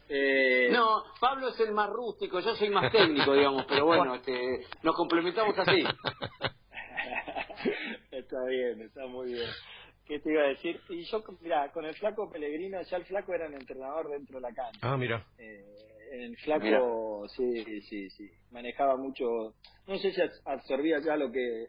Eh... 0.08 0.68
No, 0.70 1.02
Pablo 1.18 1.48
es 1.48 1.58
el 1.60 1.72
más 1.72 1.88
rústico, 1.88 2.40
yo 2.40 2.54
soy 2.54 2.68
más 2.68 2.92
técnico, 2.92 3.32
digamos, 3.32 3.64
pero 3.66 3.86
bueno, 3.86 4.14
este, 4.16 4.60
nos 4.82 4.94
complementamos 4.94 5.58
así. 5.58 5.82
está 8.10 8.44
bien, 8.46 8.82
está 8.82 9.06
muy 9.06 9.32
bien. 9.32 9.48
¿Qué 10.06 10.20
te 10.20 10.32
iba 10.32 10.42
a 10.42 10.48
decir? 10.48 10.80
Y 10.90 11.04
yo, 11.04 11.24
mira, 11.40 11.70
con 11.72 11.84
el 11.84 11.94
flaco 11.94 12.30
Pellegrino, 12.30 12.80
ya 12.82 12.96
el 12.96 13.04
flaco 13.04 13.32
era 13.32 13.46
un 13.48 13.54
entrenador 13.54 14.10
dentro 14.10 14.36
de 14.36 14.42
la 14.42 14.54
cancha. 14.54 14.80
Ah, 14.82 14.96
mira. 14.96 15.26
Eh, 15.38 15.64
el 16.12 16.36
flaco, 16.38 17.26
sí, 17.28 17.80
sí, 17.82 18.10
sí. 18.10 18.30
Manejaba 18.50 18.96
mucho. 18.96 19.54
No 19.86 19.98
sé 19.98 20.12
si 20.12 20.20
absorbía 20.44 21.00
ya 21.00 21.16
lo 21.16 21.30
que 21.32 21.68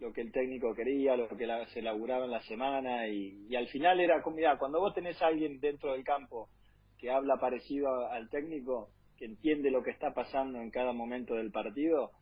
lo 0.00 0.12
que 0.12 0.22
el 0.22 0.32
técnico 0.32 0.74
quería, 0.74 1.16
lo 1.16 1.28
que 1.28 1.46
se 1.72 1.80
elaboraba 1.80 2.24
en 2.24 2.30
la 2.30 2.42
semana 2.42 3.06
y, 3.08 3.46
y 3.48 3.56
al 3.56 3.68
final 3.68 4.00
era, 4.00 4.22
mira, 4.34 4.56
cuando 4.58 4.80
vos 4.80 4.94
tenés 4.94 5.20
a 5.20 5.26
alguien 5.26 5.60
dentro 5.60 5.92
del 5.92 6.04
campo 6.04 6.48
que 6.98 7.10
habla 7.10 7.36
parecido 7.36 8.10
al 8.10 8.28
técnico, 8.30 8.90
que 9.18 9.26
entiende 9.26 9.70
lo 9.70 9.82
que 9.82 9.90
está 9.90 10.14
pasando 10.14 10.58
en 10.58 10.70
cada 10.70 10.92
momento 10.92 11.34
del 11.34 11.50
partido, 11.50 12.12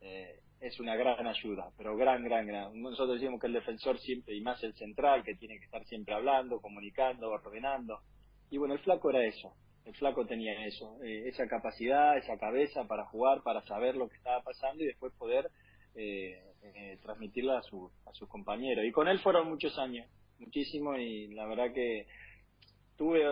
eh, 0.00 0.40
es 0.60 0.80
una 0.80 0.96
gran 0.96 1.26
ayuda, 1.26 1.70
pero 1.76 1.96
gran, 1.96 2.24
gran, 2.24 2.46
gran. 2.46 2.80
Nosotros 2.80 3.20
decimos 3.20 3.40
que 3.40 3.46
el 3.46 3.52
defensor 3.52 3.98
siempre, 3.98 4.34
y 4.34 4.40
más 4.40 4.62
el 4.62 4.74
central, 4.74 5.22
que 5.22 5.34
tiene 5.34 5.58
que 5.58 5.64
estar 5.64 5.84
siempre 5.84 6.14
hablando, 6.14 6.60
comunicando, 6.60 7.30
ordenando. 7.30 8.00
Y 8.50 8.58
bueno, 8.58 8.74
el 8.74 8.80
flaco 8.80 9.10
era 9.10 9.24
eso. 9.24 9.52
El 9.84 9.94
flaco 9.94 10.26
tenía 10.26 10.66
eso, 10.66 10.98
eh, 11.04 11.28
esa 11.28 11.46
capacidad, 11.46 12.18
esa 12.18 12.36
cabeza 12.38 12.84
para 12.88 13.04
jugar, 13.04 13.42
para 13.42 13.62
saber 13.66 13.94
lo 13.94 14.08
que 14.08 14.16
estaba 14.16 14.42
pasando 14.42 14.82
y 14.82 14.86
después 14.86 15.12
poder 15.12 15.48
eh, 15.94 16.42
eh, 16.62 16.98
transmitirla 17.02 17.58
a, 17.58 17.62
su, 17.62 17.90
a 18.04 18.12
sus 18.12 18.28
compañeros. 18.28 18.84
Y 18.84 18.90
con 18.90 19.06
él 19.06 19.20
fueron 19.20 19.48
muchos 19.48 19.78
años, 19.78 20.08
muchísimo, 20.40 20.96
y 20.96 21.28
la 21.34 21.46
verdad 21.46 21.72
que 21.72 22.06
tuve 22.96 23.28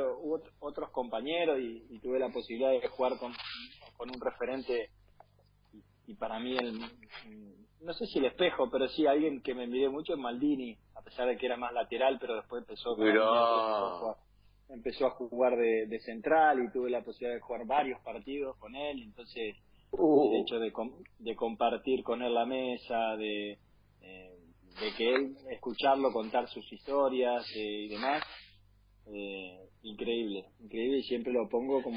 otros 0.60 0.90
compañeros 0.90 1.58
y, 1.58 1.98
tuve 2.00 2.18
la 2.18 2.28
posibilidad 2.28 2.70
de 2.70 2.86
jugar 2.86 3.18
con, 3.18 3.32
con 3.96 4.10
un 4.10 4.20
referente 4.20 4.90
y 6.06 6.14
para 6.14 6.38
mí 6.38 6.56
el 6.56 6.80
no 7.80 7.92
sé 7.92 8.06
si 8.06 8.18
el 8.18 8.26
espejo 8.26 8.68
pero 8.70 8.88
sí 8.88 9.06
alguien 9.06 9.42
que 9.42 9.54
me 9.54 9.66
miré 9.66 9.88
mucho 9.88 10.14
es 10.14 10.18
Maldini 10.18 10.76
a 10.94 11.02
pesar 11.02 11.26
de 11.28 11.36
que 11.36 11.46
era 11.46 11.56
más 11.56 11.72
lateral 11.72 12.18
pero 12.20 12.36
después 12.36 12.62
empezó, 12.62 12.96
a, 12.98 14.16
empezó 14.68 15.06
a 15.06 15.10
jugar 15.10 15.56
de, 15.56 15.98
central 16.00 16.62
y 16.62 16.72
tuve 16.72 16.90
la 16.90 17.02
posibilidad 17.02 17.34
de 17.34 17.40
jugar 17.40 17.66
varios 17.66 18.00
partidos 18.00 18.56
con 18.58 18.74
él 18.74 19.02
entonces 19.02 19.56
uh. 19.92 20.34
el 20.34 20.42
hecho 20.42 20.58
de, 20.58 20.72
de 21.18 21.36
compartir 21.36 22.02
con 22.02 22.22
él 22.22 22.34
la 22.34 22.46
mesa 22.46 23.16
de 23.16 23.58
eh, 24.02 24.38
de 24.80 24.94
que 24.96 25.14
él 25.14 25.36
escucharlo 25.50 26.12
contar 26.12 26.48
sus 26.48 26.70
historias 26.72 27.46
eh, 27.56 27.84
y 27.84 27.88
demás 27.88 28.22
eh, 29.06 29.58
increíble 29.82 30.46
increíble 30.60 30.98
y 30.98 31.02
siempre 31.04 31.32
lo 31.32 31.48
pongo 31.48 31.82
como 31.82 31.96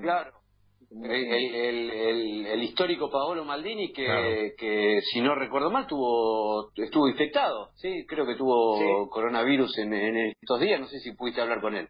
claro 0.00 0.45
el, 0.90 2.46
el, 2.46 2.62
histórico 2.62 3.10
Paolo 3.10 3.44
Maldini 3.44 3.92
que, 3.92 4.54
que 4.56 5.00
si 5.12 5.20
no 5.20 5.34
recuerdo 5.34 5.70
mal 5.70 5.86
tuvo 5.86 6.70
estuvo 6.76 7.08
infectado. 7.08 7.70
Sí 7.76 8.04
creo 8.06 8.26
que 8.26 8.36
tuvo 8.36 9.08
coronavirus 9.10 9.78
en, 9.78 9.92
estos 10.40 10.60
días. 10.60 10.80
No 10.80 10.86
sé 10.86 11.00
si 11.00 11.12
pudiste 11.12 11.40
hablar 11.40 11.60
con 11.60 11.74
él. 11.74 11.88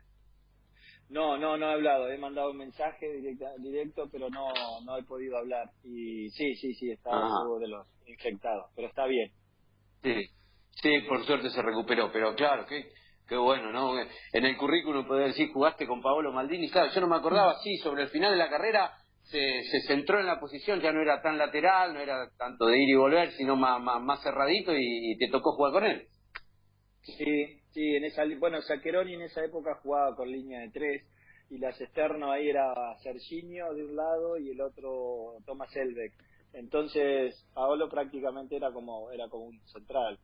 No 1.09 1.37
no 1.37 1.57
no 1.57 1.71
he 1.71 1.75
hablado. 1.75 2.11
He 2.11 2.19
mandado 2.19 2.51
un 2.51 2.59
mensaje 2.59 3.07
directo 3.59 4.09
pero 4.11 4.29
no 4.31 4.49
no 4.85 4.97
he 4.97 5.03
podido 5.05 5.39
hablar. 5.39 5.71
Y 5.85 6.31
sí 6.31 6.55
sí 6.57 6.75
sí 6.75 6.91
está 6.91 7.11
uno 7.11 7.59
de 7.59 7.69
los 7.69 7.87
infectados 8.07 8.71
pero 8.75 8.89
está 8.89 9.07
bien. 9.07 9.31
Sí. 10.03 10.27
Sí 10.83 11.01
por 11.09 11.25
suerte 11.25 11.51
se 11.51 11.63
recuperó 11.63 12.11
pero 12.13 12.35
claro 12.35 12.67
que 12.67 12.91
Qué 13.29 13.37
bueno, 13.37 13.73
¿no? 13.73 13.99
En 14.33 14.45
el 14.45 14.57
currículum 14.57 15.07
poder 15.07 15.29
decir, 15.29 15.53
jugaste 15.53 15.87
con 15.87 16.01
Paolo 16.01 16.33
Maldini. 16.33 16.71
Claro, 16.71 16.93
yo 16.93 17.01
no 17.01 17.09
me 17.09 17.17
acordaba, 17.17 17.59
sí, 17.63 17.77
sobre 17.79 18.05
el 18.05 18.09
final 18.09 18.31
de 18.31 18.39
la 18.39 18.49
carrera 18.49 18.93
se, 19.25 19.63
se 19.65 19.81
centró 19.89 20.21
en 20.21 20.27
la 20.27 20.39
posición, 20.39 20.81
ya 20.81 20.93
no 20.93 21.03
era 21.03 21.21
tan 21.21 21.37
lateral, 21.37 21.95
no 21.95 22.01
era 22.01 22.31
tanto 22.39 22.67
de 22.67 22.79
ir 22.79 22.91
y 22.91 22.95
volver, 22.95 23.33
sino 23.33 23.57
más, 23.57 23.81
más, 23.81 24.23
cerradito 24.23 24.73
y, 24.77 25.17
te 25.19 25.29
tocó 25.29 25.53
jugar 25.57 25.73
con 25.73 25.85
él. 25.85 26.07
Sí, 27.03 27.61
sí, 27.73 27.97
en 27.97 28.05
esa, 28.05 28.25
bueno, 28.39 28.61
Saqueroni 28.63 29.15
en 29.15 29.23
esa 29.23 29.45
época 29.45 29.81
jugaba 29.83 30.15
con 30.15 30.31
línea 30.31 30.61
de 30.61 30.71
tres 30.71 31.03
y 31.51 31.59
las 31.59 31.81
externas 31.81 32.31
ahí 32.31 32.49
era 32.49 32.73
Serginho 33.03 33.73
de 33.75 33.85
un 33.85 33.97
lado 33.97 34.37
y 34.39 34.51
el 34.51 34.61
otro 34.61 35.39
Thomas 35.45 35.75
Elbeck. 35.77 36.13
Entonces, 36.53 37.45
Paolo 37.55 37.89
prácticamente 37.89 38.57
era 38.57 38.73
como, 38.73 39.11
era 39.11 39.29
como 39.29 39.47
un 39.47 39.61
central. 39.67 40.19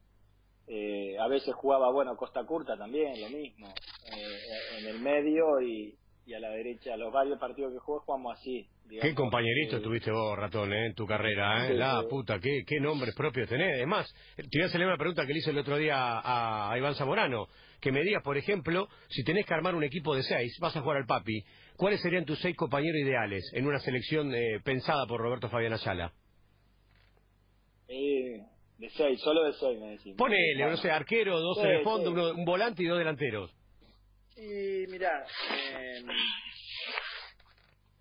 Eh, 0.69 1.16
a 1.19 1.28
veces 1.28 1.54
jugaba, 1.54 1.90
bueno, 1.90 2.16
Costa 2.16 2.45
Curta 2.45 2.76
también, 2.76 3.21
lo 3.21 3.28
mismo, 3.28 3.69
eh, 3.69 4.78
en 4.78 4.87
el 4.87 5.00
medio 5.00 5.61
y, 5.61 5.99
a 6.35 6.38
la 6.38 6.50
derecha. 6.50 6.97
Los 6.97 7.12
varios 7.12 7.38
partidos 7.38 7.73
que 7.73 7.78
jugué 7.78 8.00
jugamos 8.07 8.38
así. 8.38 8.66
Qué 8.88 9.14
compañerito 9.14 9.78
eh, 9.78 9.81
tuviste 9.81 10.11
vos, 10.11 10.38
Ratón, 10.38 10.73
en 10.73 10.95
tu 10.95 11.07
carrera, 11.07 11.69
¿eh? 11.69 11.75
La 11.75 12.02
puta, 12.09 12.38
qué, 12.38 12.62
qué 12.66 12.81
nombres 12.81 13.14
propios 13.14 13.49
tenés. 13.49 13.76
Además, 13.76 14.11
te 14.37 14.45
voy 14.50 14.62
a 14.62 14.66
hacer 14.66 14.81
una 14.83 14.97
pregunta 14.97 15.26
que 15.26 15.33
le 15.33 15.40
hice 15.40 15.50
el 15.50 15.59
otro 15.59 15.76
día 15.76 15.95
a, 15.99 16.73
Iván 16.78 16.95
Zamorano. 16.95 17.49
Que 17.81 17.92
me 17.92 18.02
digas, 18.02 18.23
por 18.23 18.38
ejemplo, 18.38 18.88
si 19.09 19.25
tenés 19.25 19.45
que 19.45 19.54
armar 19.54 19.75
un 19.75 19.85
equipo 19.85 20.14
de 20.14 20.23
seis, 20.23 20.57
vas 20.61 20.76
a 20.76 20.81
jugar 20.81 20.99
al 20.99 21.07
Papi, 21.07 21.45
¿cuáles 21.76 22.00
serían 22.00 22.25
tus 22.25 22.38
seis 22.40 22.57
compañeros 22.57 23.00
ideales 23.00 23.42
en 23.54 23.66
una 23.66 23.81
selección 23.81 24.33
pensada 24.62 25.04
por 25.07 25.21
Roberto 25.21 25.49
Fabián 25.49 25.73
Ayala? 25.73 26.12
Eh, 27.88 28.40
de 28.83 28.91
seis, 28.91 29.21
solo 29.21 29.45
de 29.45 29.53
seis 29.53 29.81
me 29.81 29.91
decís. 29.91 30.17
Ponele, 30.17 30.67
no 30.67 30.77
sé, 30.77 30.91
arquero, 30.91 31.39
dos 31.39 31.59
en 31.59 31.71
el 31.71 31.85
fondo, 31.85 32.35
un 32.35 32.45
volante 32.45 32.83
y 32.83 32.87
dos 32.87 32.99
delanteros. 32.99 33.55
Y 34.37 34.91
mirá, 34.91 35.25
em, 35.71 36.07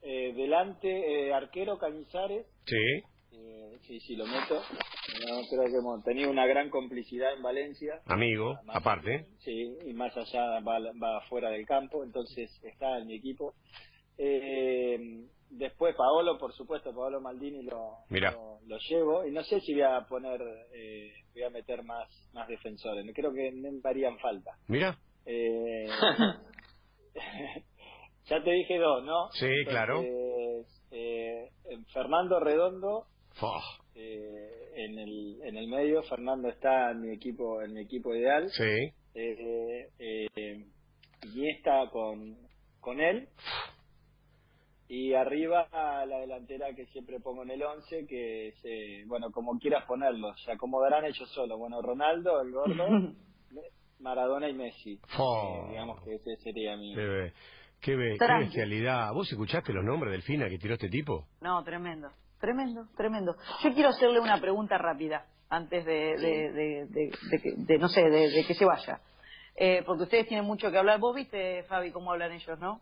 eh, 0.02 0.34
delante, 0.34 0.90
eh, 0.90 1.34
arquero 1.34 1.78
Cañizares. 1.78 2.48
Sí. 2.66 3.04
Eh, 3.34 3.78
sí, 3.84 4.00
sí, 4.00 4.16
lo 4.16 4.26
meto. 4.26 4.56
No, 4.56 5.42
creo 5.50 5.66
que 5.66 5.78
hemos 5.78 6.04
tenido 6.04 6.32
una 6.32 6.48
gran 6.48 6.72
complicidad 6.72 7.34
en 7.34 7.44
Valencia. 7.44 8.02
Amigo, 8.08 8.58
aparte. 8.68 9.28
Sí, 9.42 9.78
y 9.86 9.94
más 9.94 10.18
allá 10.18 10.62
va, 10.62 10.80
va 10.80 11.22
fuera 11.30 11.52
del 11.52 11.68
campo, 11.68 12.04
entonces 12.04 12.50
está 12.64 12.98
en 12.98 13.06
mi 13.06 13.18
equipo. 13.18 13.54
Eh, 14.18 15.28
después 15.52 15.96
Paolo, 15.96 16.38
por 16.38 16.54
supuesto, 16.54 16.94
Paolo 16.94 17.22
Maldini 17.22 17.64
lo, 17.64 17.98
lo, 18.10 18.78
llevo 18.90 19.26
y 19.26 19.32
no 19.32 19.44
sé 19.44 19.60
si 19.62 19.74
voy 19.74 19.84
a 19.84 20.02
poner, 20.08 20.42
eh, 20.74 21.14
voy 21.34 21.44
a 21.44 21.50
meter 21.50 21.84
más 21.84 22.08
más 22.34 22.48
defensores. 22.48 23.06
Creo 23.14 23.34
que 23.34 23.52
me 23.52 23.70
harían 23.84 24.18
falta. 24.20 24.52
Mira. 24.68 24.98
Eh, 25.26 25.88
ya 28.26 28.44
te 28.44 28.52
dije 28.52 28.78
dos, 28.80 29.04
¿no? 29.04 29.32
Sí, 29.34 29.50
claro. 29.68 30.02
Eh, 30.04 31.50
Fernando 31.94 32.40
Redondo. 32.40 33.06
Eh, 33.96 34.72
en 34.76 35.00
el 35.00 35.42
en 35.44 35.58
el 35.58 35.68
medio 35.68 36.04
Fernando 36.04 36.50
está 36.50 36.92
en 36.92 37.02
mi 37.02 37.14
equipo 37.14 37.62
en 37.62 37.74
mi 37.74 37.82
equipo 37.82 38.14
ideal 38.16 38.50
sí 38.52 38.94
eh, 39.16 40.66
y 41.34 41.50
está 41.50 41.90
con 41.92 42.38
con 42.80 43.00
él 43.00 43.28
y 44.94 45.14
arriba 45.14 45.70
la 45.72 46.18
delantera 46.20 46.76
que 46.76 46.86
siempre 46.88 47.22
pongo 47.22 47.44
en 47.44 47.52
el 47.52 47.64
11 47.64 48.06
que 48.08 48.54
se 48.62 49.06
bueno 49.08 49.32
como 49.32 49.58
quieras 49.58 49.86
ponerlo 49.86 50.36
se 50.44 50.52
acomodarán 50.52 51.06
ellos 51.06 51.30
solos 51.34 51.58
bueno 51.58 51.82
Ronaldo 51.82 52.42
el 52.42 52.52
gordo 52.52 53.14
Maradona 54.00 54.50
y 54.50 54.54
Messi 54.54 54.96
eh, 54.96 55.68
digamos 55.70 56.04
que 56.04 56.16
ese 56.16 56.36
sería 56.44 56.76
mi 56.76 56.94
Qué, 57.80 57.96
bestialidad. 57.96 59.12
¿Vos 59.12 59.32
escuchaste 59.32 59.74
los 59.74 59.84
nombres 59.84 60.12
del 60.12 60.22
FINA 60.22 60.48
que 60.50 60.60
tiró 60.60 60.76
este 60.76 60.88
tipo? 60.88 61.26
No, 61.42 61.64
tremendo. 61.64 62.12
Tremendo, 62.40 62.86
tremendo. 62.96 63.36
Yo 63.64 63.74
quiero 63.74 63.90
hacerle 63.90 64.20
una 64.20 64.40
pregunta 64.40 64.78
rápida 64.78 65.26
antes 65.50 65.84
de, 65.84 66.88
de, 66.94 67.78
no 67.80 67.90
sé, 67.90 68.08
de, 68.08 68.46
que 68.46 68.54
se 68.54 68.66
vaya. 68.66 69.02
Eh, 69.56 69.82
porque 69.84 70.04
ustedes 70.04 70.28
tienen 70.28 70.46
mucho 70.46 70.70
que 70.70 70.78
hablar. 70.78 71.00
Vos 71.00 71.16
viste, 71.16 71.64
Fabi, 71.64 71.92
cómo 71.92 72.12
hablan 72.12 72.34
ellos, 72.34 72.60
¿no? 72.60 72.82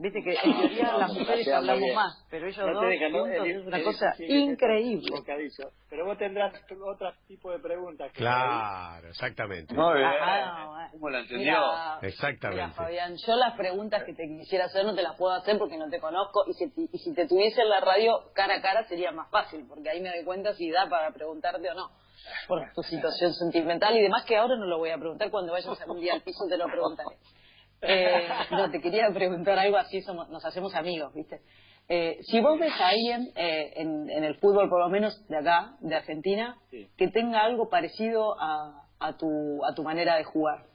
Viste 0.00 0.22
que 0.22 0.30
en 0.32 0.60
teoría 0.60 0.92
las 0.98 1.12
mujeres 1.12 1.48
hablamos 1.48 1.88
más, 1.92 2.26
pero 2.30 2.46
ellos 2.46 2.66
dos 2.72 2.84
juntos 2.84 3.46
es 3.46 3.66
una 3.66 3.82
cosa 3.82 4.14
increíble. 4.18 5.10
Pero 5.90 6.06
vos 6.06 6.16
tendrás 6.16 6.54
otro 6.80 7.12
tipo 7.26 7.50
de 7.50 7.58
preguntas. 7.58 8.12
claro, 8.12 9.08
exactamente. 9.08 9.74
No, 9.74 9.90
¿Cómo 10.92 11.10
la 11.10 11.18
entendió? 11.18 11.58
exactamente. 12.02 12.62
Mira, 12.62 12.74
Fabián, 12.76 13.16
yo 13.16 13.34
las 13.34 13.56
preguntas 13.56 14.04
que 14.04 14.14
te 14.14 14.28
quisiera 14.28 14.66
hacer 14.66 14.84
no 14.84 14.94
te 14.94 15.02
las 15.02 15.16
puedo 15.16 15.34
hacer 15.34 15.58
porque 15.58 15.76
no 15.76 15.90
te 15.90 15.98
conozco 15.98 16.44
y 16.46 16.52
si, 16.52 16.72
y 16.92 16.98
si 16.98 17.12
te 17.12 17.26
tuviese 17.26 17.62
en 17.62 17.68
la 17.68 17.80
radio 17.80 18.30
cara 18.34 18.54
a 18.54 18.62
cara 18.62 18.84
sería 18.84 19.10
más 19.10 19.28
fácil 19.30 19.66
porque 19.68 19.90
ahí 19.90 20.00
me 20.00 20.10
doy 20.10 20.24
cuenta 20.24 20.54
si 20.54 20.70
da 20.70 20.88
para 20.88 21.10
preguntarte 21.10 21.68
o 21.70 21.74
no 21.74 21.90
por 22.46 22.72
tu 22.72 22.82
situación 22.82 23.32
sentimental 23.34 23.96
y 23.96 24.02
demás 24.02 24.24
que 24.24 24.36
ahora 24.36 24.56
no 24.56 24.66
lo 24.66 24.78
voy 24.78 24.90
a 24.90 24.98
preguntar 24.98 25.30
cuando 25.30 25.52
vayas 25.52 25.80
algún 25.80 26.00
día 26.00 26.14
al 26.14 26.22
piso 26.22 26.46
te 26.48 26.56
lo 26.56 26.66
preguntaré. 26.66 27.16
Eh, 27.80 28.28
no, 28.50 28.70
te 28.70 28.80
quería 28.80 29.10
preguntar 29.12 29.58
algo 29.58 29.76
así, 29.76 30.00
somos, 30.02 30.28
nos 30.30 30.44
hacemos 30.44 30.74
amigos, 30.74 31.14
¿viste? 31.14 31.40
Eh, 31.88 32.18
si 32.22 32.40
vos 32.40 32.58
ves 32.58 32.72
a 32.72 32.88
alguien 32.88 33.32
eh, 33.34 33.72
en, 33.76 34.10
el 34.10 34.34
fútbol, 34.36 34.68
por 34.68 34.80
lo 34.80 34.90
menos 34.90 35.26
de 35.28 35.38
acá, 35.38 35.76
de 35.80 35.94
Argentina, 35.94 36.58
que 36.70 37.08
tenga 37.08 37.40
algo 37.40 37.70
parecido 37.70 38.38
a, 38.38 38.86
a, 38.98 39.16
tu, 39.16 39.64
a 39.64 39.74
tu 39.74 39.82
manera 39.82 40.16
de 40.16 40.24
jugar. 40.24 40.66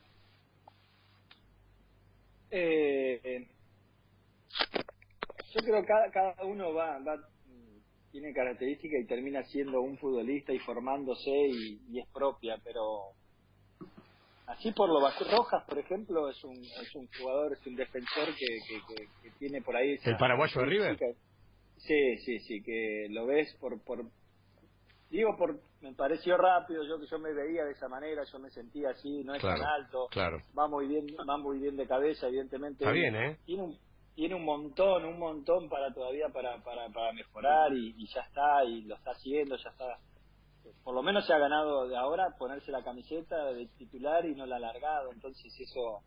Eh, 2.49 3.47
yo 5.53 5.61
creo 5.61 5.81
que 5.81 5.87
cada, 5.87 6.09
cada 6.11 6.45
uno 6.45 6.73
va, 6.73 6.97
va, 6.99 7.17
tiene 8.11 8.33
características 8.33 9.01
y 9.01 9.07
termina 9.07 9.43
siendo 9.43 9.81
un 9.81 9.97
futbolista 9.97 10.51
y 10.51 10.59
formándose 10.59 11.29
y, 11.29 11.81
y 11.91 11.99
es 11.99 12.07
propia, 12.11 12.57
pero 12.63 13.13
así 14.47 14.71
por 14.71 14.89
lo 14.89 15.01
bajo 15.01 15.23
Rojas 15.25 15.63
por 15.67 15.77
ejemplo 15.77 16.29
es 16.29 16.43
un 16.43 16.57
es 16.57 16.95
un 16.95 17.07
jugador 17.17 17.53
es 17.53 17.65
un 17.65 17.75
defensor 17.75 18.27
que, 18.37 18.47
que, 19.21 19.29
tiene 19.39 19.61
por 19.61 19.75
ahí 19.75 19.97
el 20.03 20.17
paraguayo 20.17 20.61
de 20.61 20.67
River 20.67 20.97
sí 21.77 22.17
sí 22.17 22.39
sí 22.39 22.61
que 22.63 23.07
lo 23.09 23.25
ves 23.25 23.55
por 23.59 23.81
por 23.83 24.05
digo 25.09 25.35
por 25.37 25.59
me 25.81 25.93
pareció 25.93 26.37
rápido 26.37 26.83
yo 26.83 26.99
que 26.99 27.07
yo 27.07 27.19
me 27.19 27.33
veía 27.33 27.65
de 27.65 27.71
esa 27.71 27.87
manera 27.87 28.23
yo 28.31 28.39
me 28.39 28.49
sentía 28.49 28.89
así 28.89 29.23
no 29.23 29.35
es 29.35 29.41
tan 29.41 29.61
alto 29.61 30.07
claro. 30.11 30.41
va 30.57 30.67
muy 30.67 30.87
bien 30.87 31.05
va 31.27 31.37
muy 31.37 31.59
bien 31.59 31.77
de 31.77 31.87
cabeza 31.87 32.27
evidentemente. 32.27 32.83
Está 32.83 32.91
bien 32.91 33.15
eh 33.15 33.37
tiene 33.45 33.63
un 33.63 33.77
tiene 34.15 34.35
un 34.35 34.45
montón 34.45 35.05
un 35.05 35.19
montón 35.19 35.69
para 35.69 35.93
todavía 35.93 36.29
para 36.29 36.61
para 36.63 36.89
para 36.89 37.13
mejorar 37.13 37.73
y, 37.73 37.95
y 37.97 38.07
ya 38.07 38.21
está 38.21 38.63
y 38.65 38.81
lo 38.83 38.95
está 38.95 39.11
haciendo 39.11 39.55
ya 39.55 39.69
está 39.69 39.97
por 40.83 40.95
lo 40.95 41.03
menos 41.03 41.25
se 41.25 41.33
ha 41.33 41.37
ganado 41.37 41.87
de 41.87 41.97
ahora 41.97 42.35
ponerse 42.37 42.71
la 42.71 42.83
camiseta 42.83 43.53
de 43.53 43.67
titular 43.77 44.25
y 44.25 44.35
no 44.35 44.45
la 44.45 44.57
alargado, 44.57 45.11
entonces 45.11 45.53
eso 45.59 46.01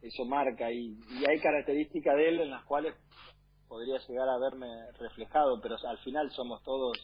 eso 0.00 0.24
marca 0.24 0.70
y, 0.70 0.96
hay 1.28 1.40
características 1.40 2.16
de 2.16 2.28
él 2.28 2.40
en 2.40 2.50
las 2.50 2.64
cuales 2.64 2.94
podría 3.66 3.98
llegar 4.06 4.28
a 4.28 4.38
verme 4.38 4.66
reflejado, 4.98 5.60
pero 5.60 5.76
al 5.88 5.98
final 5.98 6.30
somos 6.30 6.62
todos 6.62 6.96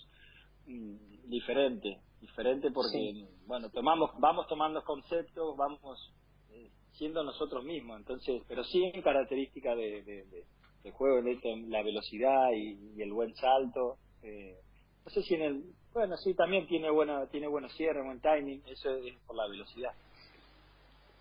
mm, 0.67 1.29
diferentes, 1.29 1.99
diferentes 2.21 2.73
porque 2.73 3.27
bueno 3.47 3.71
tomamos 3.71 4.11
vamos 4.19 4.47
tomando 4.47 4.83
conceptos, 4.85 5.57
vamos 5.57 6.15
eh, 6.51 6.71
siendo 6.93 7.25
nosotros 7.25 7.65
mismos, 7.65 7.99
entonces 7.99 8.43
pero 8.49 8.63
sí 8.65 8.85
en 8.85 9.03
características 9.03 9.77
de, 9.77 10.03
de, 10.03 10.45
juego, 10.93 11.27
la 11.69 11.83
velocidad 11.83 12.53
y, 12.53 13.01
el 13.01 13.11
buen 13.11 13.35
salto. 13.35 13.97
Eh, 14.23 14.59
no 15.03 15.11
sé 15.11 15.23
si 15.23 15.35
en 15.35 15.43
el 15.43 15.65
bueno, 15.95 16.17
sí, 16.17 16.35
también 16.35 16.67
tiene 16.67 16.91
buena, 16.91 17.27
tiene 17.29 17.47
buenos 17.47 17.73
cierres, 17.77 18.05
buen 18.05 18.21
timing, 18.21 18.63
eso 18.67 18.91
es 18.97 19.15
por 19.27 19.37
la 19.37 19.47
velocidad. 19.49 19.93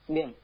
Bien. 0.08 0.36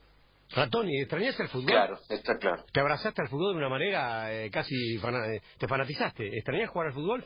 Ratoni, 0.50 1.00
¿extrañaste 1.00 1.42
el 1.42 1.48
fútbol? 1.48 1.66
Claro, 1.66 1.98
está 2.08 2.38
claro. 2.38 2.64
¿Te 2.72 2.80
abrazaste 2.80 3.22
al 3.22 3.28
fútbol 3.28 3.52
de 3.52 3.58
una 3.58 3.68
manera 3.68 4.32
eh, 4.32 4.50
casi... 4.50 4.74
Eh, 4.96 5.40
¿Te 5.58 5.68
fanatizaste? 5.68 6.26
¿Extrañas 6.36 6.70
jugar 6.70 6.88
al 6.88 6.94
fútbol? 6.94 7.24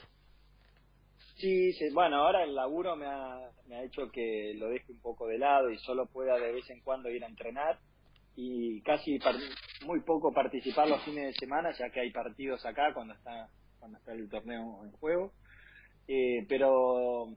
Sí, 1.37 1.73
sí, 1.73 1.87
bueno, 1.93 2.17
ahora 2.17 2.45
el 2.45 2.55
laburo 2.55 2.97
me 2.97 3.07
ha, 3.07 3.51
me 3.67 3.77
ha 3.77 3.83
hecho 3.85 4.11
que 4.11 4.55
lo 4.57 4.69
deje 4.69 4.93
un 4.93 5.01
poco 5.01 5.27
de 5.27 5.39
lado 5.39 5.71
y 5.71 5.79
solo 5.79 6.07
pueda 6.07 6.39
de 6.39 6.53
vez 6.53 6.69
en 6.71 6.81
cuando 6.81 7.11
ir 7.11 7.25
a 7.25 7.29
entrenar 7.29 7.79
y 8.37 8.81
casi 8.83 9.19
muy 9.85 10.01
poco 10.01 10.33
participar 10.33 10.89
los 10.89 11.03
fines 11.03 11.27
de 11.27 11.33
semana 11.35 11.71
ya 11.79 11.91
que 11.91 12.01
hay 12.01 12.11
partidos 12.11 12.65
acá 12.67 12.93
cuando 12.93 13.15
está 13.15 13.49
cuando 13.79 13.99
está 13.99 14.13
el 14.13 14.29
torneo 14.29 14.85
en 14.85 14.93
juego 14.93 15.33
eh, 16.09 16.45
pero 16.49 17.29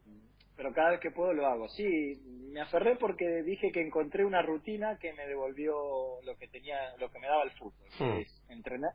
pero 0.55 0.73
cada 0.73 0.89
vez 0.89 0.99
que 0.99 1.11
puedo 1.11 1.33
lo 1.33 1.45
hago. 1.45 1.69
Sí, 1.69 2.19
me 2.51 2.61
aferré 2.61 2.95
porque 2.95 3.43
dije 3.43 3.71
que 3.71 3.81
encontré 3.81 4.25
una 4.25 4.41
rutina 4.41 4.97
que 4.99 5.13
me 5.13 5.27
devolvió 5.27 5.75
lo 6.23 6.35
que 6.37 6.47
tenía, 6.47 6.95
lo 6.97 7.11
que 7.11 7.19
me 7.19 7.27
daba 7.27 7.43
el 7.43 7.51
fútbol, 7.51 7.87
hmm. 7.99 8.19
es 8.19 8.43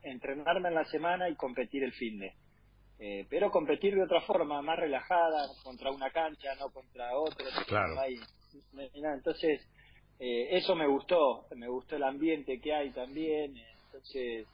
entrenarme 0.04 0.68
en 0.68 0.74
la 0.74 0.85
semana 0.87 1.28
y 1.28 1.37
competir 1.37 1.85
el 1.85 1.92
fin 1.92 2.18
de. 2.18 2.35
Eh, 2.98 3.26
pero 3.28 3.50
competir 3.50 3.94
de 3.94 4.02
otra 4.02 4.20
forma, 4.22 4.61
más 4.62 4.78
relajada, 4.78 5.48
contra 5.62 5.90
una 5.90 6.11
cancha, 6.11 6.54
no 6.56 6.70
contra 6.70 7.16
otra. 7.16 7.46
Claro. 7.66 7.96
entonces, 9.14 9.61
eh, 10.18 10.56
eso 10.56 10.74
me 10.76 10.87
gustó, 10.87 11.46
me 11.56 11.68
gustó 11.68 11.96
el 11.96 12.04
ambiente 12.04 12.61
que 12.61 12.72
hay 12.72 12.90
también. 12.90 13.54
Entonces, 13.87 14.46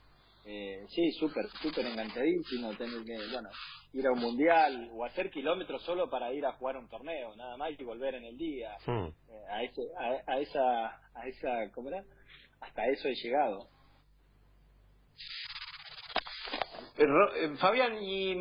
eh, 0.45 0.85
sí, 0.89 1.11
súper, 1.13 1.47
súper 1.61 1.85
enganchadísimo 1.85 2.73
tener 2.75 3.03
que, 3.03 3.17
bueno, 3.31 3.49
ir 3.93 4.07
a 4.07 4.11
un 4.11 4.19
mundial 4.19 4.89
o 4.93 5.05
hacer 5.05 5.29
kilómetros 5.29 5.83
solo 5.83 6.09
para 6.09 6.33
ir 6.33 6.45
a 6.45 6.53
jugar 6.53 6.77
un 6.77 6.87
torneo, 6.87 7.35
nada 7.35 7.57
más 7.57 7.71
y 7.77 7.83
volver 7.83 8.15
en 8.15 8.25
el 8.25 8.37
día. 8.37 8.75
Hmm. 8.85 9.07
Eh, 9.07 9.45
a, 9.49 9.63
ese, 9.63 9.81
a, 10.27 10.39
esa, 10.39 10.87
a 11.13 11.27
esa, 11.27 11.71
¿cómo 11.73 11.89
era? 11.89 12.03
Hasta 12.61 12.87
eso 12.87 13.07
he 13.07 13.15
llegado. 13.15 13.67
Eh, 16.97 17.55
Fabián, 17.57 18.01
y 18.01 18.35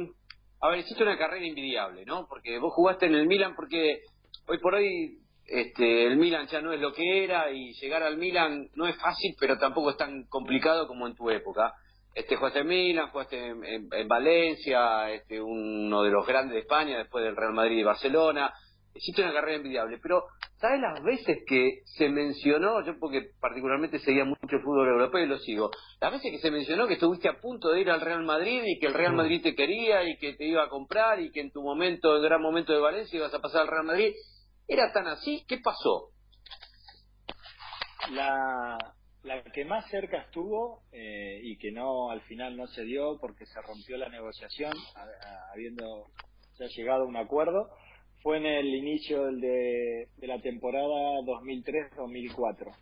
a 0.60 0.68
ver, 0.68 0.80
hiciste 0.80 1.02
una 1.02 1.18
carrera 1.18 1.46
invidiable, 1.46 2.04
¿no? 2.04 2.26
Porque 2.28 2.58
vos 2.58 2.72
jugaste 2.74 3.06
en 3.06 3.14
el 3.14 3.26
Milan 3.26 3.54
porque 3.54 4.02
hoy 4.46 4.58
por 4.58 4.74
hoy 4.74 5.20
este, 5.48 6.06
el 6.06 6.16
Milan 6.16 6.46
ya 6.48 6.60
no 6.60 6.72
es 6.72 6.80
lo 6.80 6.92
que 6.92 7.24
era 7.24 7.50
y 7.50 7.72
llegar 7.74 8.02
al 8.02 8.18
Milan 8.18 8.68
no 8.74 8.86
es 8.86 8.96
fácil, 8.96 9.34
pero 9.38 9.58
tampoco 9.58 9.90
es 9.90 9.96
tan 9.96 10.24
complicado 10.24 10.86
como 10.86 11.06
en 11.06 11.14
tu 11.14 11.30
época. 11.30 11.72
Este, 12.18 12.34
jugaste 12.34 12.58
en 12.58 12.66
Milan, 12.66 13.10
jugaste 13.10 13.46
en, 13.46 14.08
Valencia, 14.08 15.08
este, 15.12 15.40
uno 15.40 16.02
de 16.02 16.10
los 16.10 16.26
grandes 16.26 16.54
de 16.54 16.60
España, 16.62 16.98
después 16.98 17.22
del 17.22 17.36
Real 17.36 17.52
Madrid 17.52 17.78
y 17.78 17.84
Barcelona. 17.84 18.52
Hiciste 18.92 19.22
una 19.22 19.32
carrera 19.32 19.58
envidiable, 19.58 20.00
pero 20.02 20.24
¿sabes 20.56 20.80
las 20.80 21.00
veces 21.04 21.38
que 21.46 21.82
se 21.84 22.08
mencionó? 22.08 22.84
Yo 22.84 22.98
porque 22.98 23.30
particularmente 23.40 24.00
seguía 24.00 24.24
mucho 24.24 24.56
el 24.56 24.62
fútbol 24.62 24.88
europeo 24.88 25.22
y 25.22 25.28
lo 25.28 25.38
sigo. 25.38 25.70
Las 26.00 26.10
veces 26.10 26.32
que 26.32 26.38
se 26.38 26.50
mencionó 26.50 26.88
que 26.88 26.94
estuviste 26.94 27.28
a 27.28 27.40
punto 27.40 27.68
de 27.68 27.82
ir 27.82 27.90
al 27.90 28.00
Real 28.00 28.24
Madrid 28.24 28.62
y 28.66 28.80
que 28.80 28.88
el 28.88 28.94
Real. 28.94 29.14
Madrid 29.14 29.40
te 29.40 29.54
quería 29.54 30.02
y 30.02 30.18
que 30.18 30.34
te 30.34 30.44
iba 30.44 30.64
a 30.64 30.68
comprar 30.68 31.20
y 31.20 31.30
que 31.30 31.40
en 31.40 31.52
tu 31.52 31.62
momento, 31.62 32.16
el 32.16 32.22
gran 32.22 32.42
momento 32.42 32.72
de 32.72 32.80
Valencia, 32.80 33.16
ibas 33.16 33.32
a 33.32 33.40
pasar 33.40 33.60
al 33.60 33.68
Real 33.68 33.84
Madrid. 33.84 34.12
¿Era 34.66 34.92
tan 34.92 35.06
así? 35.06 35.44
¿Qué 35.46 35.58
pasó? 35.58 36.08
La, 38.10 38.76
la 39.22 39.42
que 39.42 39.64
más 39.64 39.88
cerca 39.90 40.18
estuvo 40.18 40.82
eh, 40.92 41.40
y 41.42 41.56
que 41.58 41.72
no 41.72 42.10
al 42.10 42.20
final 42.22 42.56
no 42.56 42.66
se 42.68 42.84
dio 42.84 43.18
porque 43.20 43.46
se 43.46 43.60
rompió 43.62 43.96
la 43.96 44.08
negociación 44.08 44.72
habiendo 45.52 46.06
ya 46.58 46.66
llegado 46.66 47.02
a 47.02 47.06
un 47.06 47.16
acuerdo 47.16 47.70
fue 48.22 48.38
en 48.38 48.46
el 48.46 48.74
inicio 48.74 49.24
de, 49.32 50.08
de 50.16 50.26
la 50.26 50.40
temporada 50.40 51.20
2003-2004 51.22 52.74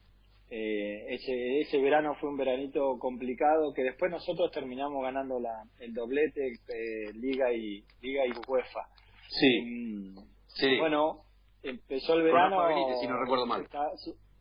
eh, 0.48 1.06
ese, 1.08 1.60
ese 1.60 1.78
verano 1.78 2.14
fue 2.20 2.28
un 2.28 2.36
veranito 2.36 2.98
complicado 3.00 3.72
que 3.74 3.82
después 3.82 4.12
nosotros 4.12 4.52
terminamos 4.52 5.02
ganando 5.02 5.40
la, 5.40 5.64
el 5.80 5.92
doblete 5.92 6.52
eh, 6.68 7.12
Liga 7.14 7.52
y 7.52 7.84
Liga 8.00 8.24
y 8.26 8.30
UEFA. 8.46 8.86
Sí. 9.28 9.60
Mm, 9.62 10.18
sí. 10.46 10.78
Bueno, 10.78 11.24
empezó 11.64 12.14
el 12.14 12.22
verano. 12.22 12.58
si 13.00 13.08
no 13.08 13.18
recuerdo 13.18 13.46
mal. 13.46 13.66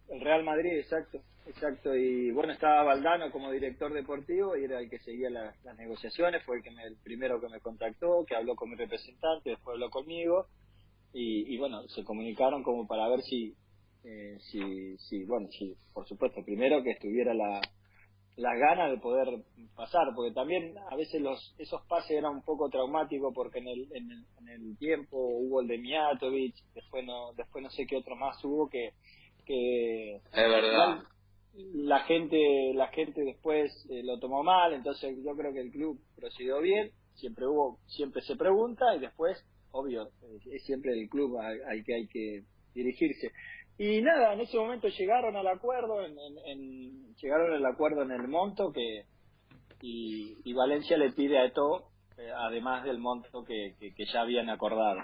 el 0.09 0.21
Real 0.21 0.43
Madrid, 0.43 0.73
exacto, 0.77 1.21
exacto. 1.47 1.95
Y 1.95 2.31
bueno, 2.31 2.53
estaba 2.53 2.83
Valdano 2.83 3.31
como 3.31 3.51
director 3.51 3.93
deportivo 3.93 4.55
y 4.55 4.63
era 4.63 4.79
el 4.79 4.89
que 4.89 4.99
seguía 4.99 5.29
las 5.29 5.77
negociaciones, 5.77 6.43
fue 6.43 6.57
el, 6.57 6.63
que 6.63 6.69
el 6.69 6.97
primero 7.03 7.39
que 7.39 7.49
me 7.49 7.59
contactó, 7.59 8.25
que 8.27 8.35
habló 8.35 8.55
con 8.55 8.69
mi 8.69 8.75
representante, 8.75 9.51
después 9.51 9.75
habló 9.75 9.89
conmigo. 9.89 10.47
Y, 11.13 11.53
y 11.53 11.57
bueno, 11.57 11.87
se 11.87 12.03
comunicaron 12.03 12.61
como 12.61 12.87
para 12.87 13.07
ver 13.07 13.21
si 13.21 13.55
eh, 14.05 14.37
si, 14.51 14.97
si, 14.97 15.23
bueno, 15.25 15.47
si, 15.51 15.75
por 15.91 16.07
supuesto, 16.07 16.43
primero 16.45 16.83
que 16.83 16.91
estuviera 16.91 17.33
la, 17.33 17.59
las 18.35 18.59
ganas 18.59 18.91
de 18.91 18.99
poder 18.99 19.27
pasar, 19.75 20.07
porque 20.15 20.31
también 20.31 20.75
a 20.91 20.95
veces 20.95 21.21
los 21.21 21.55
esos 21.57 21.81
pases 21.87 22.11
eran 22.11 22.33
un 22.33 22.43
poco 22.43 22.69
traumáticos 22.69 23.33
porque 23.33 23.59
en 23.59 23.67
el, 23.67 23.87
en 23.93 24.11
el, 24.11 24.25
en 24.41 24.49
el 24.49 24.77
tiempo 24.77 25.17
hubo 25.17 25.61
el 25.61 25.67
de 25.67 25.79
Mijatovic, 25.79 26.55
después 26.75 27.03
no, 27.03 27.33
después 27.33 27.63
no 27.63 27.71
sé 27.71 27.87
qué 27.87 27.95
otro 27.97 28.15
más 28.15 28.37
hubo 28.43 28.69
que, 28.69 28.91
que 29.43 30.17
es 30.17 30.31
verdad. 30.33 31.01
La, 31.73 32.01
gente, 32.01 32.73
la 32.73 32.87
gente 32.87 33.21
después 33.23 33.71
eh, 33.89 34.03
lo 34.03 34.19
tomó 34.19 34.43
mal, 34.43 34.73
entonces 34.73 35.17
yo 35.23 35.35
creo 35.35 35.53
que 35.53 35.61
el 35.61 35.71
club 35.71 35.99
procedió 36.15 36.59
bien, 36.59 36.91
siempre 37.13 37.47
hubo, 37.47 37.79
siempre 37.85 38.21
se 38.23 38.35
pregunta 38.35 38.95
y 38.95 38.99
después, 38.99 39.41
obvio, 39.71 40.09
es 40.51 40.63
siempre 40.65 40.91
el 40.93 41.07
club 41.09 41.37
al 41.39 41.83
que 41.85 41.95
hay 41.95 42.07
que 42.07 42.43
dirigirse. 42.73 43.31
Y 43.77 44.01
nada, 44.01 44.33
en 44.33 44.41
ese 44.41 44.57
momento 44.57 44.87
llegaron 44.87 45.35
al 45.35 45.47
acuerdo, 45.47 46.05
en, 46.05 46.17
en, 46.45 47.15
llegaron 47.15 47.53
al 47.53 47.65
acuerdo 47.65 48.03
en 48.03 48.11
el 48.11 48.27
monto 48.27 48.71
que 48.71 49.05
y, 49.81 50.53
Valencia 50.53 50.97
le 50.97 51.11
pide 51.11 51.37
a 51.37 51.45
Eto, 51.45 51.89
eh, 52.17 52.31
además 52.35 52.83
del 52.83 52.99
monto 52.99 53.43
que, 53.43 53.75
que, 53.79 54.05
ya 54.05 54.21
habían 54.21 54.49
acordado. 54.49 55.01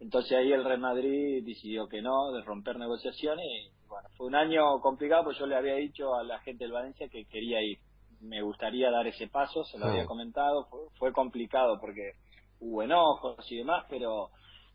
Entonces 0.00 0.32
ahí 0.32 0.52
el 0.52 0.64
Real 0.64 0.80
Madrid 0.80 1.44
decidió 1.44 1.88
que 1.88 2.02
no, 2.02 2.32
de 2.32 2.42
romper 2.42 2.78
negociaciones 2.78 3.44
y 3.46 3.83
bueno, 3.94 4.08
fue 4.16 4.26
un 4.26 4.34
año 4.34 4.80
complicado, 4.80 5.22
pues 5.22 5.38
yo 5.38 5.46
le 5.46 5.54
había 5.54 5.76
dicho 5.76 6.16
a 6.16 6.24
la 6.24 6.40
gente 6.40 6.64
del 6.64 6.72
Valencia 6.72 7.08
que 7.08 7.26
quería 7.26 7.62
ir. 7.62 7.78
Me 8.20 8.42
gustaría 8.42 8.90
dar 8.90 9.06
ese 9.06 9.28
paso, 9.28 9.62
se 9.62 9.78
lo 9.78 9.86
había 9.86 10.04
comentado, 10.04 10.64
fue, 10.64 10.80
fue 10.98 11.12
complicado 11.12 11.78
porque 11.80 12.14
hubo 12.58 12.82
enojos 12.82 13.36
y 13.52 13.58
demás, 13.58 13.84
pero 13.88 14.30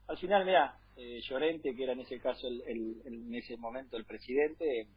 al 0.08 0.18
final, 0.18 0.46
mira, 0.46 0.74
eh, 0.96 1.20
Llorente, 1.22 1.76
que 1.76 1.84
era 1.84 1.94
en 1.94 2.00
ese 2.00 2.18
caso 2.22 2.48
el, 2.48 3.02
en 3.06 3.36
ese 3.36 3.58
momento 3.58 3.98
el 3.98 4.06
presidente, 4.06 4.88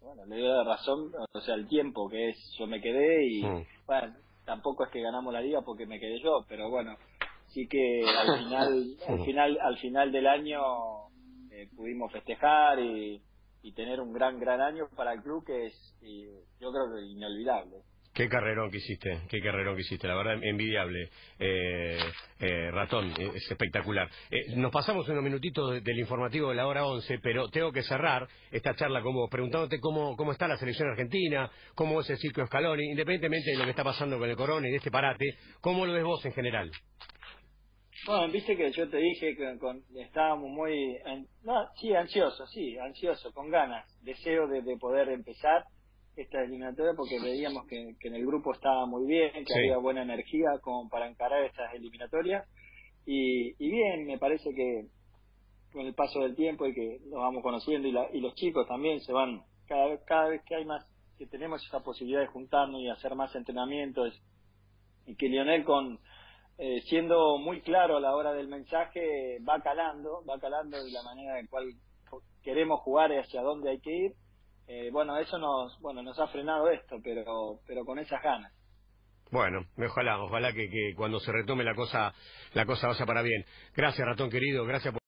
bueno, 0.00 0.24
le 0.26 0.36
dio 0.36 0.46
la 0.46 0.62
razón, 0.62 1.12
o 1.32 1.40
sea, 1.40 1.56
el 1.56 1.66
tiempo 1.66 2.08
que 2.08 2.28
es, 2.28 2.54
yo 2.56 2.68
me 2.68 2.80
quedé 2.80 3.26
y, 3.26 3.42
mm. 3.42 3.66
bueno, 3.86 4.14
tampoco 4.44 4.84
es 4.84 4.92
que 4.92 5.02
ganamos 5.02 5.32
la 5.32 5.40
liga 5.40 5.62
porque 5.62 5.86
me 5.86 5.98
quedé 5.98 6.20
yo, 6.20 6.44
pero 6.48 6.70
bueno, 6.70 6.96
sí 7.48 7.66
que 7.66 8.04
al 8.06 8.38
final, 8.44 8.96
al 9.08 9.24
final, 9.24 9.58
al 9.60 9.78
final 9.78 10.12
del 10.12 10.26
año 10.28 10.60
eh, 11.50 11.68
pudimos 11.76 12.12
festejar 12.12 12.78
y, 12.78 13.20
y 13.62 13.72
tener 13.72 14.00
un 14.00 14.12
gran, 14.12 14.38
gran 14.38 14.60
año 14.60 14.88
para 14.96 15.12
el 15.12 15.22
club 15.22 15.44
que 15.44 15.66
es, 15.66 15.96
yo 16.60 16.72
creo 16.72 16.94
que 16.94 17.02
inolvidable. 17.02 17.82
Qué 18.12 18.28
carrerón 18.28 18.72
que 18.72 18.78
hiciste, 18.78 19.20
qué 19.28 19.40
carrerón 19.40 19.76
que 19.76 19.82
hiciste, 19.82 20.08
la 20.08 20.16
verdad 20.16 20.42
envidiable, 20.42 21.10
eh, 21.38 21.96
eh, 22.40 22.70
ratón, 22.72 23.12
eh, 23.16 23.30
es 23.36 23.48
espectacular. 23.48 24.10
nos 24.56 24.72
pasamos 24.72 25.08
unos 25.08 25.22
minutitos 25.22 25.82
del 25.82 25.98
informativo 25.98 26.48
de 26.48 26.56
la 26.56 26.66
hora 26.66 26.84
11, 26.86 27.20
pero 27.22 27.48
tengo 27.50 27.70
que 27.70 27.82
cerrar 27.82 28.26
esta 28.50 28.74
charla 28.74 29.00
con 29.00 29.14
vos, 29.14 29.30
preguntándote 29.30 29.78
cómo, 29.78 30.16
cómo 30.16 30.32
está 30.32 30.48
la 30.48 30.56
selección 30.56 30.88
argentina, 30.88 31.48
cómo 31.76 32.00
es 32.00 32.10
el 32.10 32.18
circo 32.18 32.44
Scaloni, 32.44 32.90
independientemente 32.90 33.52
de 33.52 33.56
lo 33.56 33.64
que 33.64 33.70
está 33.70 33.84
pasando 33.84 34.18
con 34.18 34.28
el 34.28 34.36
corona 34.36 34.66
y 34.66 34.72
de 34.72 34.78
este 34.78 34.90
parate, 34.90 35.36
¿cómo 35.60 35.86
lo 35.86 35.92
ves 35.92 36.04
vos 36.04 36.24
en 36.26 36.32
general? 36.32 36.72
Bueno, 38.06 38.32
viste 38.32 38.56
que 38.56 38.72
yo 38.72 38.88
te 38.88 38.96
dije 38.96 39.36
que 39.36 39.58
estábamos 40.00 40.50
muy, 40.50 40.98
no, 41.42 41.68
sí, 41.76 41.94
ansiosos, 41.94 42.50
sí, 42.50 42.78
ansiosos, 42.78 43.32
con 43.34 43.50
ganas, 43.50 43.86
deseo 44.02 44.46
de 44.46 44.76
poder 44.78 45.10
empezar 45.10 45.64
esta 46.16 46.42
eliminatoria 46.42 46.92
porque 46.96 47.20
veíamos 47.20 47.66
que, 47.66 47.96
en 48.00 48.14
el 48.14 48.26
grupo 48.26 48.52
estaba 48.52 48.86
muy 48.86 49.06
bien, 49.06 49.44
que 49.44 49.54
había 49.54 49.78
buena 49.78 50.02
energía 50.02 50.58
como 50.60 50.88
para 50.88 51.08
encarar 51.08 51.44
estas 51.44 51.72
eliminatorias. 51.74 52.46
Y, 53.06 53.54
bien, 53.58 54.06
me 54.06 54.18
parece 54.18 54.54
que 54.54 54.86
con 55.72 55.86
el 55.86 55.94
paso 55.94 56.20
del 56.20 56.34
tiempo 56.34 56.66
y 56.66 56.74
que 56.74 56.98
nos 57.06 57.20
vamos 57.20 57.42
conociendo 57.42 57.88
y, 57.88 58.16
y 58.16 58.20
los 58.20 58.34
chicos 58.34 58.66
también 58.66 59.00
se 59.00 59.12
van, 59.12 59.42
cada, 59.66 60.02
cada 60.04 60.28
vez 60.28 60.42
que 60.44 60.56
hay 60.56 60.64
más, 60.64 60.84
que 61.16 61.26
tenemos 61.26 61.64
esa 61.64 61.80
posibilidad 61.80 62.20
de 62.20 62.26
juntarnos 62.26 62.80
y 62.80 62.88
hacer 62.88 63.14
más 63.14 63.34
entrenamientos 63.34 64.20
y 65.06 65.14
que 65.16 65.28
Lionel 65.28 65.64
con 65.64 65.98
eh, 66.60 66.82
siendo 66.82 67.38
muy 67.38 67.62
claro 67.62 67.96
a 67.96 68.00
la 68.00 68.14
hora 68.14 68.32
del 68.32 68.48
mensaje 68.48 69.38
va 69.48 69.60
calando, 69.60 70.22
va 70.28 70.38
calando 70.38 70.82
de 70.84 70.92
la 70.92 71.02
manera 71.02 71.40
en 71.40 71.46
cual 71.46 71.64
queremos 72.42 72.80
jugar 72.80 73.10
y 73.12 73.16
hacia 73.16 73.42
dónde 73.42 73.70
hay 73.70 73.80
que 73.80 73.90
ir 73.90 74.12
eh, 74.72 74.88
bueno, 74.92 75.18
eso 75.18 75.36
nos, 75.36 75.76
bueno, 75.80 76.00
nos 76.00 76.16
ha 76.20 76.28
frenado 76.28 76.70
esto, 76.70 76.98
pero, 77.02 77.58
pero 77.66 77.84
con 77.84 77.98
esas 77.98 78.22
ganas. 78.22 78.52
Bueno, 79.32 79.66
ojalá, 79.76 80.22
ojalá 80.22 80.52
que, 80.52 80.70
que 80.70 80.94
cuando 80.96 81.18
se 81.18 81.32
retome 81.32 81.64
la 81.64 81.74
cosa, 81.74 82.14
la 82.54 82.64
cosa 82.66 82.86
vaya 82.86 83.04
para 83.04 83.22
bien. 83.22 83.44
Gracias, 83.74 84.06
ratón 84.06 84.30
querido, 84.30 84.64
gracias 84.64 84.94
por 84.94 84.99